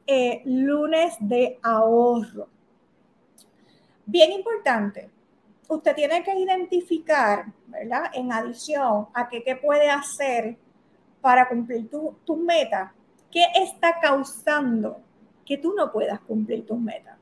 eh, 0.08 0.42
lunes 0.44 1.16
de 1.22 1.58
ahorro 1.64 2.50
Bien 4.12 4.32
importante, 4.32 5.08
usted 5.68 5.94
tiene 5.94 6.24
que 6.24 6.34
identificar, 6.34 7.46
¿verdad? 7.68 8.06
En 8.16 8.34
adición 8.34 9.08
a 9.14 9.30
qué, 9.30 9.56
puede 9.56 9.88
hacer 9.88 10.58
para 11.22 11.48
cumplir 11.48 11.88
tus 11.92 12.26
tu 12.26 12.36
metas, 12.36 12.92
qué 13.30 13.44
está 13.56 14.00
causando 14.00 15.00
que 15.46 15.60
tú 15.60 15.76
no 15.76 15.92
puedas 15.92 16.20
cumplir 16.22 16.66
tus 16.66 16.80
metas. 16.80 17.20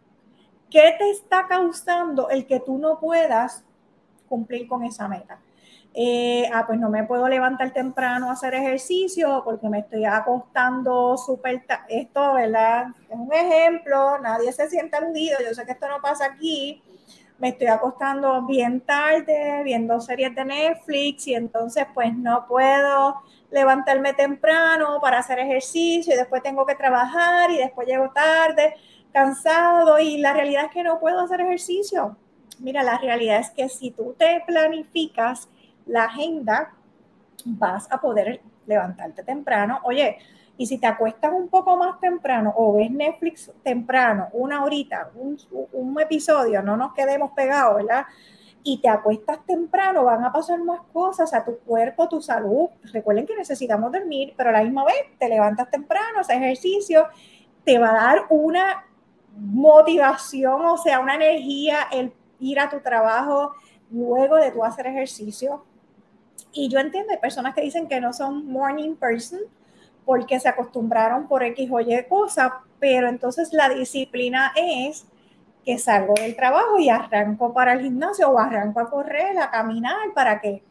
¿Qué 0.69 0.95
te 0.97 1.09
está 1.09 1.45
causando 1.45 2.29
el 2.29 2.47
que 2.47 2.61
tú 2.61 2.77
no 2.77 3.01
puedas 3.01 3.65
cumplir 4.29 4.65
con 4.65 4.85
esa 4.85 5.09
meta? 5.09 5.41
Eh, 5.99 6.47
ah, 6.53 6.63
pues 6.67 6.79
no 6.79 6.91
me 6.91 7.05
puedo 7.05 7.27
levantar 7.27 7.71
temprano 7.71 8.29
a 8.29 8.33
hacer 8.33 8.53
ejercicio 8.53 9.41
porque 9.43 9.67
me 9.67 9.79
estoy 9.79 10.05
acostando 10.05 11.17
súper, 11.17 11.65
esto, 11.89 12.33
¿verdad? 12.35 12.89
Es 13.09 13.17
un 13.17 13.33
ejemplo, 13.33 14.19
nadie 14.19 14.53
se 14.53 14.69
sienta 14.69 14.99
aludido, 14.99 15.39
yo 15.43 15.55
sé 15.55 15.65
que 15.65 15.71
esto 15.71 15.87
no 15.87 15.99
pasa 15.99 16.25
aquí, 16.25 16.83
me 17.39 17.49
estoy 17.49 17.65
acostando 17.65 18.45
bien 18.45 18.81
tarde, 18.81 19.63
viendo 19.63 19.99
series 19.99 20.35
de 20.35 20.45
Netflix 20.45 21.25
y 21.25 21.33
entonces 21.33 21.87
pues 21.95 22.15
no 22.15 22.45
puedo 22.47 23.15
levantarme 23.49 24.13
temprano 24.13 24.99
para 25.01 25.17
hacer 25.17 25.39
ejercicio 25.39 26.13
y 26.13 26.17
después 26.17 26.43
tengo 26.43 26.63
que 26.67 26.75
trabajar 26.75 27.49
y 27.49 27.57
después 27.57 27.87
llego 27.87 28.11
tarde, 28.11 28.75
cansado 29.11 29.97
y 29.97 30.19
la 30.19 30.33
realidad 30.33 30.65
es 30.65 30.71
que 30.71 30.83
no 30.83 30.99
puedo 30.99 31.21
hacer 31.21 31.41
ejercicio. 31.41 32.15
Mira, 32.59 32.83
la 32.83 32.99
realidad 32.99 33.39
es 33.39 33.49
que 33.49 33.67
si 33.67 33.89
tú 33.89 34.13
te 34.15 34.43
planificas, 34.45 35.49
la 35.87 36.05
agenda, 36.05 36.73
vas 37.45 37.91
a 37.91 37.99
poder 37.99 38.41
levantarte 38.65 39.23
temprano. 39.23 39.79
Oye, 39.83 40.17
y 40.57 40.65
si 40.65 40.79
te 40.79 40.87
acuestas 40.87 41.31
un 41.33 41.49
poco 41.49 41.77
más 41.77 41.99
temprano 41.99 42.53
o 42.55 42.73
ves 42.73 42.89
Netflix 42.89 43.51
temprano, 43.63 44.27
una 44.33 44.63
horita, 44.63 45.11
un, 45.15 45.37
un 45.71 46.01
episodio, 46.01 46.61
no 46.63 46.75
nos 46.75 46.93
quedemos 46.93 47.31
pegados, 47.31 47.77
¿verdad? 47.77 48.05
Y 48.63 48.81
te 48.81 48.89
acuestas 48.89 49.45
temprano, 49.45 50.03
van 50.03 50.25
a 50.25 50.31
pasar 50.31 50.59
más 50.59 50.81
cosas 50.91 51.33
a 51.33 51.45
tu 51.45 51.59
cuerpo, 51.59 52.09
tu 52.09 52.21
salud. 52.21 52.69
Recuerden 52.91 53.25
que 53.25 53.35
necesitamos 53.35 53.91
dormir, 53.91 54.33
pero 54.35 54.49
a 54.49 54.53
la 54.53 54.63
misma 54.63 54.83
vez 54.83 55.17
te 55.19 55.29
levantas 55.29 55.69
temprano, 55.69 56.19
haces 56.19 56.37
ejercicio, 56.37 57.07
te 57.63 57.77
va 57.77 57.91
a 57.91 57.93
dar 57.93 58.25
una 58.29 58.83
motivación, 59.37 60.65
o 60.65 60.77
sea, 60.77 60.99
una 60.99 61.15
energía 61.15 61.87
el 61.91 62.11
ir 62.39 62.59
a 62.59 62.69
tu 62.69 62.79
trabajo 62.79 63.53
luego 63.91 64.35
de 64.37 64.51
tú 64.51 64.63
hacer 64.63 64.87
ejercicio, 64.87 65.63
y 66.57 66.69
yo 66.69 66.79
entiendo, 66.79 67.11
hay 67.11 67.19
personas 67.19 67.53
que 67.53 67.61
dicen 67.61 67.87
que 67.87 68.01
no 68.01 68.13
son 68.13 68.47
morning 68.47 68.95
person 68.95 69.41
porque 70.05 70.39
se 70.39 70.49
acostumbraron 70.49 71.27
por 71.27 71.43
X 71.43 71.69
o 71.71 71.79
Y 71.79 72.03
cosa, 72.09 72.61
pero 72.79 73.07
entonces 73.07 73.53
la 73.53 73.69
disciplina 73.69 74.53
es 74.55 75.05
que 75.63 75.77
salgo 75.77 76.15
del 76.15 76.35
trabajo 76.35 76.79
y 76.79 76.89
arranco 76.89 77.53
para 77.53 77.73
el 77.73 77.81
gimnasio 77.81 78.29
o 78.29 78.39
arranco 78.39 78.79
a 78.79 78.89
correr, 78.89 79.37
a 79.37 79.51
caminar 79.51 80.13
para 80.15 80.41
que 80.41 80.63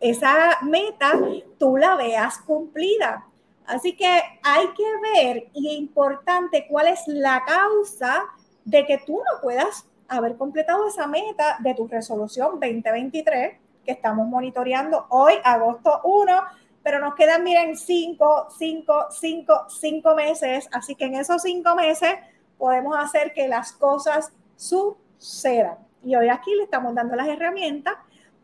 esa 0.00 0.58
meta 0.62 1.12
tú 1.58 1.78
la 1.78 1.96
veas 1.96 2.38
cumplida. 2.38 3.24
Así 3.64 3.96
que 3.96 4.20
hay 4.42 4.66
que 4.76 5.14
ver 5.14 5.46
y 5.54 5.68
es 5.68 5.78
importante 5.78 6.66
cuál 6.68 6.88
es 6.88 7.00
la 7.06 7.42
causa 7.46 8.24
de 8.66 8.84
que 8.84 8.98
tú 8.98 9.14
no 9.14 9.40
puedas 9.40 9.86
haber 10.08 10.36
completado 10.36 10.88
esa 10.88 11.06
meta 11.06 11.56
de 11.60 11.74
tu 11.74 11.88
resolución 11.88 12.60
2023 12.60 13.61
que 13.84 13.92
estamos 13.92 14.26
monitoreando 14.26 15.06
hoy, 15.10 15.34
agosto 15.44 16.00
1, 16.04 16.42
pero 16.82 16.98
nos 16.98 17.14
quedan, 17.14 17.44
miren, 17.44 17.76
5, 17.76 18.48
5, 18.50 19.06
5, 19.10 19.64
5 19.68 20.14
meses, 20.14 20.68
así 20.72 20.94
que 20.94 21.04
en 21.04 21.14
esos 21.14 21.42
5 21.42 21.74
meses 21.74 22.14
podemos 22.58 22.96
hacer 22.96 23.32
que 23.32 23.48
las 23.48 23.72
cosas 23.72 24.32
sucedan. 24.56 25.78
Y 26.02 26.16
hoy 26.16 26.28
aquí 26.28 26.54
le 26.54 26.64
estamos 26.64 26.94
dando 26.94 27.14
las 27.14 27.28
herramientas 27.28 27.94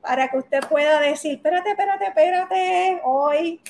para 0.00 0.28
que 0.28 0.38
usted 0.38 0.60
pueda 0.68 1.00
decir, 1.00 1.36
espérate, 1.36 1.70
espérate, 1.70 2.06
espérate, 2.06 3.00
hoy, 3.04 3.60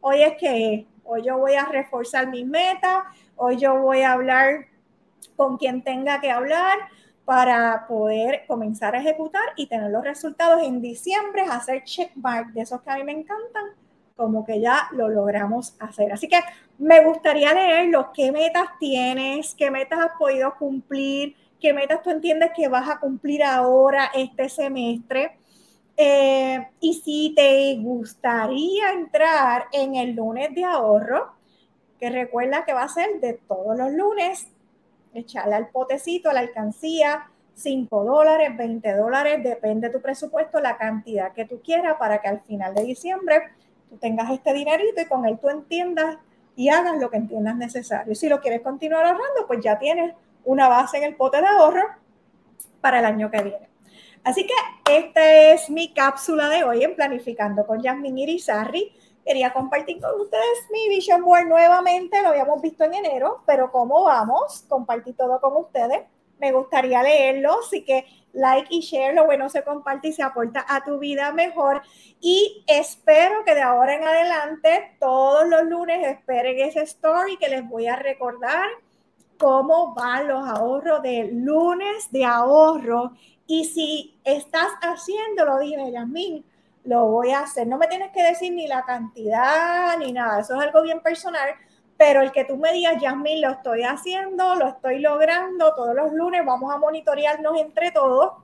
hoy 0.00 0.22
es 0.22 0.36
que 0.38 0.86
hoy 1.04 1.22
yo 1.22 1.38
voy 1.38 1.54
a 1.54 1.66
reforzar 1.66 2.28
mis 2.28 2.46
metas, 2.46 3.04
hoy 3.36 3.56
yo 3.58 3.78
voy 3.78 4.02
a 4.02 4.12
hablar 4.12 4.66
con 5.36 5.58
quien 5.58 5.82
tenga 5.82 6.20
que 6.20 6.30
hablar, 6.30 6.78
para 7.26 7.86
poder 7.88 8.44
comenzar 8.46 8.94
a 8.94 9.00
ejecutar 9.00 9.42
y 9.56 9.66
tener 9.66 9.90
los 9.90 10.04
resultados 10.04 10.62
en 10.62 10.80
diciembre, 10.80 11.42
hacer 11.42 11.82
checkmark 11.82 12.52
de 12.52 12.62
esos 12.62 12.80
que 12.82 12.90
a 12.90 12.94
mí 12.94 13.02
me 13.02 13.12
encantan, 13.12 13.64
como 14.14 14.46
que 14.46 14.60
ya 14.60 14.88
lo 14.92 15.08
logramos 15.08 15.74
hacer. 15.80 16.12
Así 16.12 16.28
que 16.28 16.38
me 16.78 17.04
gustaría 17.04 17.52
leer 17.52 17.88
los 17.88 18.06
qué 18.14 18.30
metas 18.30 18.68
tienes, 18.78 19.56
qué 19.56 19.72
metas 19.72 19.98
has 19.98 20.12
podido 20.16 20.54
cumplir, 20.56 21.34
qué 21.60 21.72
metas 21.72 22.00
tú 22.00 22.10
entiendes 22.10 22.52
que 22.54 22.68
vas 22.68 22.88
a 22.88 23.00
cumplir 23.00 23.42
ahora 23.42 24.12
este 24.14 24.48
semestre. 24.48 25.36
Eh, 25.96 26.64
y 26.78 26.94
si 26.94 27.32
te 27.34 27.76
gustaría 27.80 28.92
entrar 28.92 29.64
en 29.72 29.96
el 29.96 30.14
lunes 30.14 30.54
de 30.54 30.62
ahorro, 30.62 31.32
que 31.98 32.08
recuerda 32.08 32.64
que 32.64 32.72
va 32.72 32.84
a 32.84 32.88
ser 32.88 33.20
de 33.20 33.32
todos 33.32 33.76
los 33.76 33.90
lunes, 33.90 34.48
echarle 35.20 35.54
al 35.54 35.68
potecito, 35.68 36.30
a 36.30 36.32
la 36.32 36.40
alcancía, 36.40 37.30
5 37.54 38.04
dólares, 38.04 38.56
20 38.56 38.94
dólares, 38.94 39.42
depende 39.42 39.88
de 39.88 39.94
tu 39.94 40.02
presupuesto, 40.02 40.60
la 40.60 40.76
cantidad 40.76 41.32
que 41.32 41.46
tú 41.46 41.60
quieras 41.62 41.96
para 41.98 42.20
que 42.20 42.28
al 42.28 42.40
final 42.42 42.74
de 42.74 42.84
diciembre 42.84 43.42
tú 43.88 43.96
tengas 43.96 44.30
este 44.30 44.52
dinerito 44.52 45.00
y 45.00 45.06
con 45.06 45.24
él 45.24 45.38
tú 45.40 45.48
entiendas 45.48 46.18
y 46.54 46.68
hagas 46.68 46.98
lo 46.98 47.10
que 47.10 47.16
entiendas 47.16 47.56
necesario. 47.56 48.14
Si 48.14 48.28
lo 48.28 48.40
quieres 48.40 48.60
continuar 48.60 49.04
ahorrando, 49.04 49.46
pues 49.46 49.60
ya 49.62 49.78
tienes 49.78 50.14
una 50.44 50.68
base 50.68 50.98
en 50.98 51.04
el 51.04 51.16
pote 51.16 51.40
de 51.40 51.46
ahorro 51.46 51.82
para 52.80 52.98
el 52.98 53.04
año 53.04 53.30
que 53.30 53.42
viene. 53.42 53.68
Así 54.24 54.46
que 54.46 54.54
esta 54.90 55.52
es 55.52 55.70
mi 55.70 55.92
cápsula 55.94 56.48
de 56.48 56.64
hoy 56.64 56.82
en 56.82 56.96
Planificando 56.96 57.66
con 57.66 57.80
Yasmin 57.80 58.18
Irizarry 58.18 58.92
quería 59.26 59.52
compartir 59.52 60.00
con 60.00 60.20
ustedes 60.20 60.70
mi 60.70 60.88
Vision 60.88 61.24
Board 61.24 61.48
nuevamente, 61.48 62.22
lo 62.22 62.28
habíamos 62.28 62.62
visto 62.62 62.84
en 62.84 62.94
enero, 62.94 63.42
pero 63.44 63.72
¿cómo 63.72 64.04
vamos? 64.04 64.64
Compartir 64.68 65.16
todo 65.16 65.40
con 65.40 65.56
ustedes. 65.56 66.04
Me 66.38 66.52
gustaría 66.52 67.02
leerlo, 67.02 67.58
así 67.60 67.84
que 67.84 68.06
like 68.32 68.68
y 68.70 68.80
share, 68.80 69.14
lo 69.14 69.24
bueno 69.24 69.48
se 69.48 69.64
comparte 69.64 70.08
y 70.08 70.12
se 70.12 70.22
aporta 70.22 70.64
a 70.68 70.84
tu 70.84 70.98
vida 70.98 71.32
mejor. 71.32 71.82
Y 72.20 72.62
espero 72.68 73.44
que 73.44 73.54
de 73.54 73.62
ahora 73.62 73.96
en 73.96 74.04
adelante, 74.04 74.96
todos 75.00 75.48
los 75.48 75.64
lunes, 75.64 76.06
esperen 76.06 76.60
ese 76.60 76.82
story 76.82 77.36
que 77.36 77.48
les 77.48 77.68
voy 77.68 77.88
a 77.88 77.96
recordar 77.96 78.68
cómo 79.38 79.92
van 79.94 80.28
los 80.28 80.46
ahorros 80.46 81.02
de 81.02 81.30
lunes 81.32 82.12
de 82.12 82.24
ahorro. 82.24 83.12
Y 83.46 83.64
si 83.64 84.20
estás 84.22 84.68
haciéndolo, 84.82 85.58
dime, 85.58 85.90
Yasmin, 85.90 86.44
lo 86.86 87.06
voy 87.06 87.32
a 87.32 87.40
hacer. 87.40 87.66
No 87.66 87.76
me 87.78 87.86
tienes 87.88 88.10
que 88.12 88.22
decir 88.22 88.52
ni 88.52 88.66
la 88.66 88.82
cantidad 88.84 89.96
ni 89.98 90.12
nada, 90.12 90.40
eso 90.40 90.54
es 90.54 90.62
algo 90.62 90.82
bien 90.82 91.00
personal, 91.00 91.50
pero 91.96 92.22
el 92.22 92.32
que 92.32 92.44
tú 92.44 92.56
me 92.56 92.72
digas, 92.72 93.00
Yasmin, 93.00 93.42
lo 93.42 93.50
estoy 93.50 93.82
haciendo, 93.82 94.54
lo 94.54 94.68
estoy 94.68 95.00
logrando, 95.00 95.74
todos 95.74 95.94
los 95.94 96.12
lunes 96.12 96.44
vamos 96.44 96.72
a 96.74 96.78
monitorearnos 96.78 97.58
entre 97.58 97.90
todos, 97.90 98.34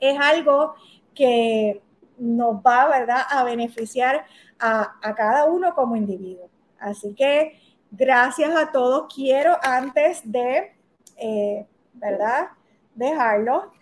es 0.00 0.18
algo 0.18 0.74
que 1.14 1.82
nos 2.18 2.56
va, 2.56 2.88
¿verdad?, 2.88 3.22
a 3.28 3.44
beneficiar 3.44 4.24
a, 4.58 5.14
cada 5.16 5.46
uno 5.46 5.74
como 5.74 5.96
individuo. 5.96 6.48
Así 6.78 7.14
que 7.14 7.58
gracias 7.90 8.54
a 8.54 8.70
todos. 8.70 9.12
Quiero 9.12 9.56
antes 9.62 10.20
de, 10.30 10.74
eh, 11.16 11.66
¿verdad?, 11.94 12.48
dejarlo, 12.94 13.72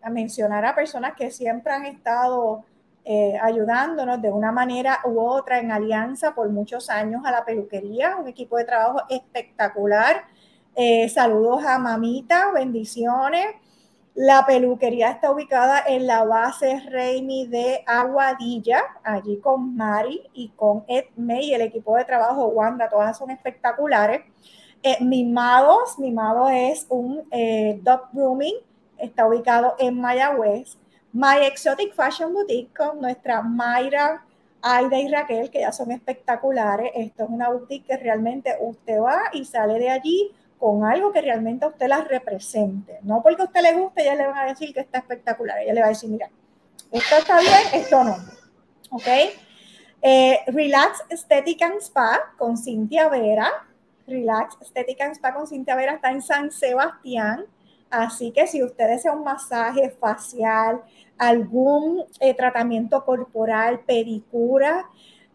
a 0.00 0.10
mencionar 0.10 0.64
a 0.64 0.74
personas 0.74 1.14
que 1.16 1.30
siempre 1.30 1.72
han 1.72 1.84
estado 1.84 2.64
eh, 3.10 3.38
ayudándonos 3.40 4.20
de 4.20 4.30
una 4.30 4.52
manera 4.52 4.98
u 5.02 5.18
otra 5.18 5.60
en 5.60 5.72
alianza 5.72 6.34
por 6.34 6.50
muchos 6.50 6.90
años 6.90 7.22
a 7.24 7.30
la 7.30 7.42
peluquería, 7.42 8.18
un 8.18 8.28
equipo 8.28 8.58
de 8.58 8.66
trabajo 8.66 9.00
espectacular. 9.08 10.26
Eh, 10.74 11.08
saludos 11.08 11.64
a 11.64 11.78
Mamita, 11.78 12.52
bendiciones. 12.52 13.46
La 14.14 14.44
peluquería 14.44 15.10
está 15.10 15.30
ubicada 15.30 15.82
en 15.86 16.06
la 16.06 16.24
base 16.24 16.80
Reimi 16.80 17.46
de 17.46 17.82
Aguadilla, 17.86 18.82
allí 19.02 19.38
con 19.38 19.74
Mari 19.74 20.28
y 20.34 20.50
con 20.50 20.84
Ed 20.86 21.06
May, 21.16 21.54
el 21.54 21.62
equipo 21.62 21.96
de 21.96 22.04
trabajo 22.04 22.48
Wanda, 22.48 22.90
todas 22.90 23.16
son 23.16 23.30
espectaculares. 23.30 24.20
Eh, 24.82 25.02
Mimados, 25.02 25.98
Mimado 25.98 26.50
es 26.50 26.84
un 26.90 27.26
dog 27.82 28.10
grooming, 28.12 28.56
está 28.98 29.26
ubicado 29.26 29.76
en 29.78 29.98
Mayagüez. 29.98 30.76
My 31.12 31.46
Exotic 31.46 31.94
Fashion 31.94 32.32
Boutique 32.32 32.76
con 32.76 33.00
nuestra 33.00 33.42
Mayra, 33.42 34.24
Aida 34.60 34.98
y 34.98 35.08
Raquel, 35.08 35.50
que 35.50 35.60
ya 35.60 35.72
son 35.72 35.92
espectaculares. 35.92 36.90
Esto 36.94 37.24
es 37.24 37.30
una 37.30 37.48
boutique 37.48 37.86
que 37.86 37.96
realmente 37.96 38.56
usted 38.60 39.00
va 39.00 39.22
y 39.32 39.44
sale 39.44 39.78
de 39.78 39.90
allí 39.90 40.32
con 40.58 40.84
algo 40.84 41.12
que 41.12 41.22
realmente 41.22 41.64
a 41.64 41.68
usted 41.68 41.86
la 41.86 42.02
represente. 42.02 42.98
No 43.02 43.22
porque 43.22 43.42
a 43.42 43.44
usted 43.46 43.62
le 43.62 43.74
guste, 43.74 44.02
ella 44.02 44.16
le 44.16 44.26
va 44.26 44.42
a 44.42 44.46
decir 44.46 44.74
que 44.74 44.80
está 44.80 44.98
espectacular. 44.98 45.58
Ella 45.60 45.74
le 45.74 45.80
va 45.80 45.86
a 45.86 45.90
decir, 45.90 46.10
mira, 46.10 46.28
esto 46.90 47.16
está 47.16 47.40
bien, 47.40 47.52
esto 47.72 48.04
no. 48.04 48.16
¿Ok? 48.90 49.06
Eh, 50.02 50.38
Relax 50.46 51.04
Aesthetic 51.10 51.62
and 51.62 51.80
Spa 51.80 52.34
con 52.36 52.56
Cintia 52.56 53.08
Vera. 53.08 53.50
Relax 54.06 54.56
Aesthetic 54.60 55.00
and 55.00 55.14
Spa 55.14 55.34
con 55.34 55.46
Cintia 55.46 55.76
Vera 55.76 55.94
está 55.94 56.10
en 56.10 56.22
San 56.22 56.50
Sebastián. 56.50 57.46
Así 57.90 58.32
que 58.32 58.46
si 58.46 58.62
usted 58.62 58.88
desea 58.88 59.12
un 59.12 59.24
masaje 59.24 59.90
facial, 59.90 60.82
algún 61.16 62.04
eh, 62.20 62.34
tratamiento 62.34 63.04
corporal, 63.04 63.80
pedicura, 63.80 64.86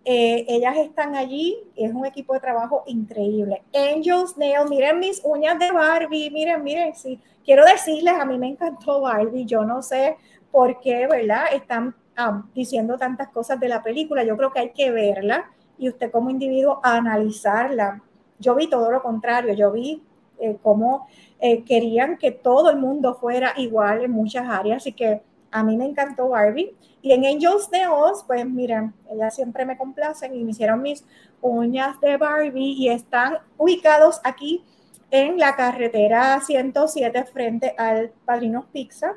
eh, 0.06 0.46
ellas 0.50 0.76
están 0.78 1.16
allí, 1.16 1.58
es 1.76 1.94
un 1.94 2.06
equipo 2.06 2.34
de 2.34 2.42
trabajo 2.42 2.84
increíble. 2.88 3.64
Angels 3.74 4.38
Nail, 4.38 4.68
miren 4.70 5.00
mis 5.00 5.22
uñas 5.24 5.58
de 5.60 5.72
Barbie, 5.72 6.30
miren, 6.30 6.64
miren, 6.64 6.94
sí. 6.94 7.20
Quiero 7.46 7.66
decirles, 7.66 8.14
a 8.14 8.26
mí 8.26 8.38
me 8.38 8.50
encantó 8.50 9.02
Barbie, 9.02 9.46
yo 9.46 9.64
no 9.64 9.82
sé 9.82 10.18
por 10.52 10.80
qué, 10.82 11.08
¿verdad? 11.08 11.46
Están 11.54 11.96
ah, 12.18 12.44
diciendo 12.54 12.98
tantas 12.98 13.30
cosas 13.30 13.60
de 13.60 13.70
la 13.70 13.82
película, 13.82 14.24
yo 14.24 14.38
creo 14.38 14.52
que 14.52 14.60
hay 14.60 14.72
que 14.72 14.92
verla 14.92 15.50
y 15.78 15.90
usted 15.90 16.12
como 16.12 16.30
individuo 16.30 16.80
analizarla. 16.84 18.02
Yo 18.40 18.56
vi 18.56 18.70
todo 18.70 18.92
lo 18.92 19.02
contrario, 19.02 19.54
yo 19.54 19.72
vi 19.72 20.04
eh, 20.44 20.58
cómo 20.62 21.08
eh, 21.40 21.64
querían 21.64 22.18
que 22.18 22.32
todo 22.32 22.70
el 22.70 22.78
mundo 22.78 23.16
fuera 23.16 23.54
igual 23.58 24.04
en 24.04 24.12
muchas 24.12 24.48
áreas, 24.48 24.78
así 24.78 24.92
que 24.92 25.22
a 25.52 25.64
mí 25.64 25.78
me 25.78 25.86
encantó 25.86 26.30
Barbie. 26.30 26.76
Y 27.02 27.12
en 27.12 27.26
Angels 27.26 27.70
de 27.70 27.88
Oz, 27.88 28.24
pues 28.26 28.46
miren, 28.46 28.94
ellas 29.10 29.36
siempre 29.36 29.66
me 29.66 29.78
complacen 29.78 30.36
y 30.36 30.44
me 30.44 30.52
hicieron 30.52 30.82
mis 30.82 31.06
uñas 31.42 32.00
de 32.02 32.18
Barbie 32.18 32.74
y 32.74 32.90
están 32.90 33.38
ubicados 33.58 34.20
aquí 34.24 34.64
en 35.12 35.38
la 35.38 35.56
carretera 35.56 36.42
107 36.42 37.26
frente 37.26 37.76
al 37.78 38.12
Padrinos 38.26 38.66
Pizza. 38.74 39.16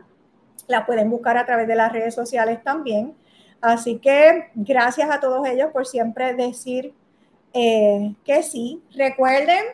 La 0.68 0.85
pueden 0.85 1.11
buscar 1.11 1.39
a 1.39 1.47
través 1.47 1.66
de 1.66 1.74
las 1.74 1.93
redes 1.93 2.14
sociales 2.14 2.62
también. 2.62 3.14
Así 3.61 3.99
que 3.99 4.51
gracias 4.55 5.11
a 5.11 5.20
todos 5.20 5.47
ellos 5.49 5.70
por 5.72 5.87
siempre 5.87 6.35
decir 6.35 6.93
eh, 7.55 8.14
que 8.24 8.43
sí. 8.43 8.83
Recuerden 8.95 9.64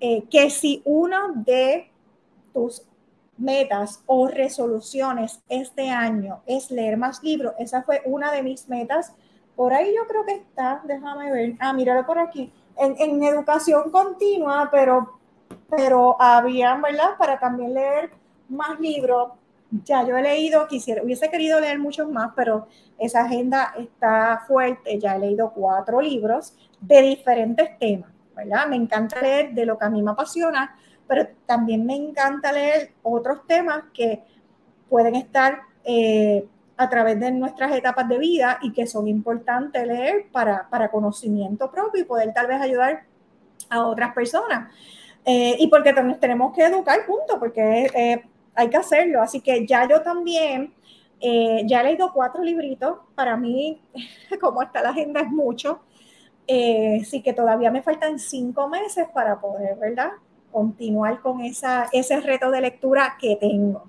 eh, 0.00 0.24
que 0.30 0.50
si 0.50 0.82
uno 0.84 1.32
de 1.34 1.90
tus 2.52 2.82
metas 3.40 4.02
o 4.06 4.28
resoluciones 4.28 5.42
este 5.48 5.88
año 5.88 6.42
es 6.46 6.70
leer 6.70 6.96
más 6.96 7.22
libros. 7.22 7.54
Esa 7.58 7.82
fue 7.82 8.02
una 8.04 8.30
de 8.32 8.42
mis 8.42 8.68
metas. 8.68 9.14
Por 9.56 9.72
ahí 9.72 9.92
yo 9.94 10.06
creo 10.06 10.24
que 10.24 10.34
está, 10.34 10.82
déjame 10.84 11.32
ver. 11.32 11.54
Ah, 11.58 11.72
míralo 11.72 12.06
por 12.06 12.18
aquí. 12.18 12.52
En, 12.76 13.22
educación 13.22 13.90
continua, 13.90 14.68
pero, 14.70 15.18
pero 15.68 16.20
había, 16.20 16.76
¿verdad? 16.76 17.16
Para 17.18 17.38
también 17.38 17.74
leer 17.74 18.10
más 18.48 18.78
libros. 18.78 19.32
Ya 19.84 20.04
yo 20.04 20.16
he 20.16 20.22
leído, 20.22 20.66
quisiera, 20.66 21.02
hubiese 21.02 21.30
querido 21.30 21.60
leer 21.60 21.78
muchos 21.78 22.10
más, 22.10 22.32
pero 22.34 22.66
esa 22.98 23.24
agenda 23.24 23.74
está 23.78 24.42
fuerte. 24.46 24.98
Ya 24.98 25.16
he 25.16 25.18
leído 25.18 25.52
cuatro 25.54 26.00
libros 26.00 26.54
de 26.80 27.02
diferentes 27.02 27.78
temas, 27.78 28.10
Me 28.68 28.76
encanta 28.76 29.20
leer 29.20 29.52
de 29.52 29.66
lo 29.66 29.78
que 29.78 29.84
a 29.84 29.90
mí 29.90 30.02
me 30.02 30.12
apasiona, 30.12 30.76
pero 31.06 31.28
también 31.46 31.84
me 31.84 31.94
encanta 31.94 32.52
leer 32.52 32.92
otros 33.02 33.46
temas 33.46 33.84
que 33.92 34.22
pueden 34.88 35.14
estar 35.14 35.62
eh, 35.84 36.46
a 36.76 36.88
través 36.88 37.20
de 37.20 37.30
nuestras 37.32 37.72
etapas 37.72 38.08
de 38.08 38.18
vida 38.18 38.58
y 38.62 38.72
que 38.72 38.86
son 38.86 39.06
importantes 39.06 39.86
leer 39.86 40.26
para, 40.32 40.68
para 40.70 40.90
conocimiento 40.90 41.70
propio 41.70 42.02
y 42.02 42.04
poder 42.04 42.32
tal 42.32 42.46
vez 42.46 42.60
ayudar 42.60 43.04
a 43.68 43.86
otras 43.86 44.14
personas. 44.14 44.72
Eh, 45.24 45.56
y 45.58 45.66
porque 45.68 45.92
también 45.92 46.18
tenemos 46.18 46.54
que 46.54 46.64
educar, 46.64 47.04
punto, 47.06 47.38
porque 47.38 47.86
eh, 47.94 48.24
hay 48.54 48.70
que 48.70 48.76
hacerlo. 48.78 49.20
Así 49.20 49.40
que 49.40 49.66
ya 49.66 49.86
yo 49.86 50.00
también, 50.00 50.72
ya 51.20 51.80
he 51.80 51.84
leído 51.84 52.12
cuatro 52.14 52.42
libritos. 52.42 52.98
Para 53.14 53.36
mí, 53.36 53.82
como 54.40 54.62
está 54.62 54.80
la 54.80 54.90
agenda, 54.90 55.20
es 55.20 55.28
mucho. 55.28 55.80
Sí 56.46 57.22
que 57.22 57.32
todavía 57.32 57.70
me 57.70 57.82
faltan 57.82 58.18
cinco 58.18 58.68
meses 58.68 59.06
para 59.14 59.40
poder, 59.40 59.76
¿verdad? 59.76 60.10
continuar 60.50 61.20
con 61.20 61.40
esa, 61.40 61.88
ese 61.92 62.20
reto 62.20 62.50
de 62.50 62.60
lectura 62.60 63.16
que 63.20 63.36
tengo, 63.36 63.84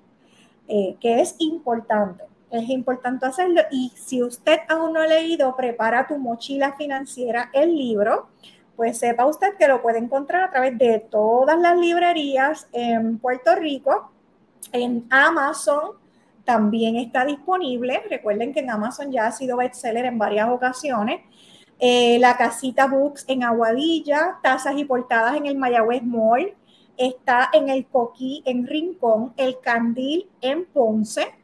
eh, 0.68 0.96
que 1.00 1.20
es 1.20 1.34
importante. 1.38 2.24
Es 2.50 2.68
importante 2.68 3.24
hacerlo 3.24 3.62
y 3.70 3.92
si 3.96 4.22
usted 4.22 4.60
aún 4.68 4.92
no 4.92 5.00
ha 5.00 5.06
leído 5.06 5.56
Prepara 5.56 6.06
tu 6.06 6.18
mochila 6.18 6.74
financiera, 6.74 7.50
el 7.54 7.74
libro, 7.74 8.28
pues 8.76 8.98
sepa 8.98 9.24
usted 9.26 9.54
que 9.58 9.68
lo 9.68 9.80
puede 9.80 9.98
encontrar 9.98 10.44
a 10.44 10.50
través 10.50 10.76
de 10.76 10.98
todas 10.98 11.58
las 11.58 11.78
librerías 11.78 12.68
en 12.72 13.18
Puerto 13.18 13.54
Rico, 13.54 14.10
en 14.72 15.06
Amazon 15.10 15.92
también 16.44 16.96
está 16.96 17.24
disponible. 17.24 18.02
Recuerden 18.10 18.52
que 18.52 18.60
en 18.60 18.70
Amazon 18.70 19.10
ya 19.10 19.26
ha 19.26 19.32
sido 19.32 19.56
bestseller 19.56 20.04
en 20.04 20.18
varias 20.18 20.48
ocasiones. 20.48 21.20
Eh, 21.84 22.20
la 22.20 22.36
casita 22.36 22.86
Books 22.86 23.24
en 23.26 23.42
Aguadilla, 23.42 24.38
tazas 24.40 24.76
y 24.76 24.84
portadas 24.84 25.34
en 25.34 25.46
el 25.46 25.56
Mayagüez 25.56 26.04
Mall, 26.04 26.54
está 26.96 27.50
en 27.52 27.68
el 27.70 27.86
Coquí 27.86 28.40
en 28.46 28.68
Rincón, 28.68 29.34
el 29.36 29.58
Candil 29.58 30.30
en 30.40 30.64
Ponce, 30.66 31.34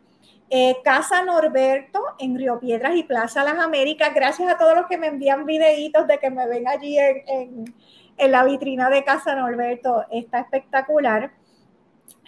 eh, 0.48 0.76
Casa 0.84 1.24
Norberto 1.24 2.00
en 2.20 2.38
Río 2.38 2.60
Piedras 2.60 2.94
y 2.94 3.02
Plaza 3.02 3.42
Las 3.42 3.58
Américas. 3.58 4.14
Gracias 4.14 4.48
a 4.48 4.56
todos 4.56 4.76
los 4.76 4.86
que 4.86 4.96
me 4.96 5.08
envían 5.08 5.44
videitos 5.44 6.06
de 6.06 6.18
que 6.18 6.30
me 6.30 6.46
ven 6.46 6.68
allí 6.68 6.96
en, 6.96 7.74
la 8.30 8.44
vitrina 8.44 8.90
de 8.90 9.02
Casa 9.02 9.34
Norberto. 9.34 10.04
Está 10.08 10.38
espectacular. 10.38 11.32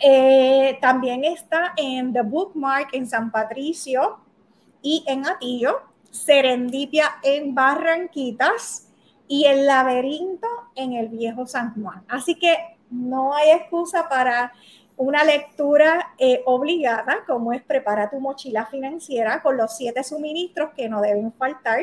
Eh, 0.02 0.76
también 0.80 1.22
está 1.22 1.74
en 1.76 2.12
The 2.12 2.22
Bookmark 2.22 2.88
en 2.92 3.06
San 3.06 3.30
Patricio 3.30 4.18
y 4.82 5.04
en 5.06 5.28
Atillo. 5.28 5.89
Serendipia 6.10 7.18
en 7.22 7.54
Barranquitas 7.54 8.88
y 9.28 9.44
el 9.44 9.66
laberinto 9.66 10.48
en 10.74 10.94
el 10.94 11.08
viejo 11.08 11.46
San 11.46 11.74
Juan. 11.74 12.04
Así 12.08 12.34
que 12.34 12.56
no 12.90 13.34
hay 13.34 13.50
excusa 13.50 14.08
para 14.08 14.52
una 14.96 15.24
lectura 15.24 16.14
eh, 16.18 16.42
obligada, 16.44 17.24
como 17.26 17.52
es 17.52 17.62
prepara 17.62 18.10
tu 18.10 18.20
mochila 18.20 18.66
financiera 18.66 19.40
con 19.40 19.56
los 19.56 19.76
siete 19.76 20.04
suministros 20.04 20.70
que 20.76 20.88
no 20.88 21.00
deben 21.00 21.32
faltar 21.32 21.78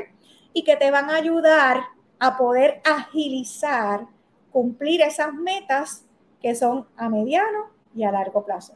y 0.53 0.63
que 0.63 0.75
te 0.75 0.91
van 0.91 1.09
a 1.09 1.15
ayudar 1.15 1.81
a 2.19 2.37
poder 2.37 2.81
agilizar, 2.85 4.05
cumplir 4.51 5.01
esas 5.01 5.33
metas 5.33 6.05
que 6.41 6.53
son 6.53 6.85
a 6.95 7.09
mediano 7.09 7.71
y 7.95 8.03
a 8.03 8.11
largo 8.11 8.45
plazo. 8.45 8.75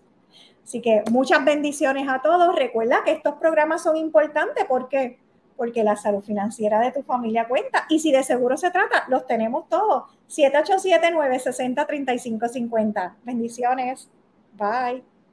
Así 0.63 0.81
que 0.81 1.03
muchas 1.11 1.43
bendiciones 1.43 2.07
a 2.07 2.21
todos. 2.21 2.55
Recuerda 2.55 3.03
que 3.03 3.11
estos 3.11 3.35
programas 3.35 3.83
son 3.83 3.97
importantes 3.97 4.65
porque 4.67 5.19
porque 5.55 5.83
la 5.83 5.95
salud 5.95 6.23
financiera 6.23 6.79
de 6.79 6.91
tu 6.91 7.03
familia 7.03 7.47
cuenta. 7.47 7.85
Y 7.89 7.99
si 7.99 8.11
de 8.11 8.23
seguro 8.23 8.57
se 8.57 8.71
trata, 8.71 9.05
los 9.07 9.27
tenemos 9.27 9.69
todos. 9.69 10.05
787-960-3550. 10.29 13.17
Bendiciones. 13.23 14.09
Bye. 14.53 15.10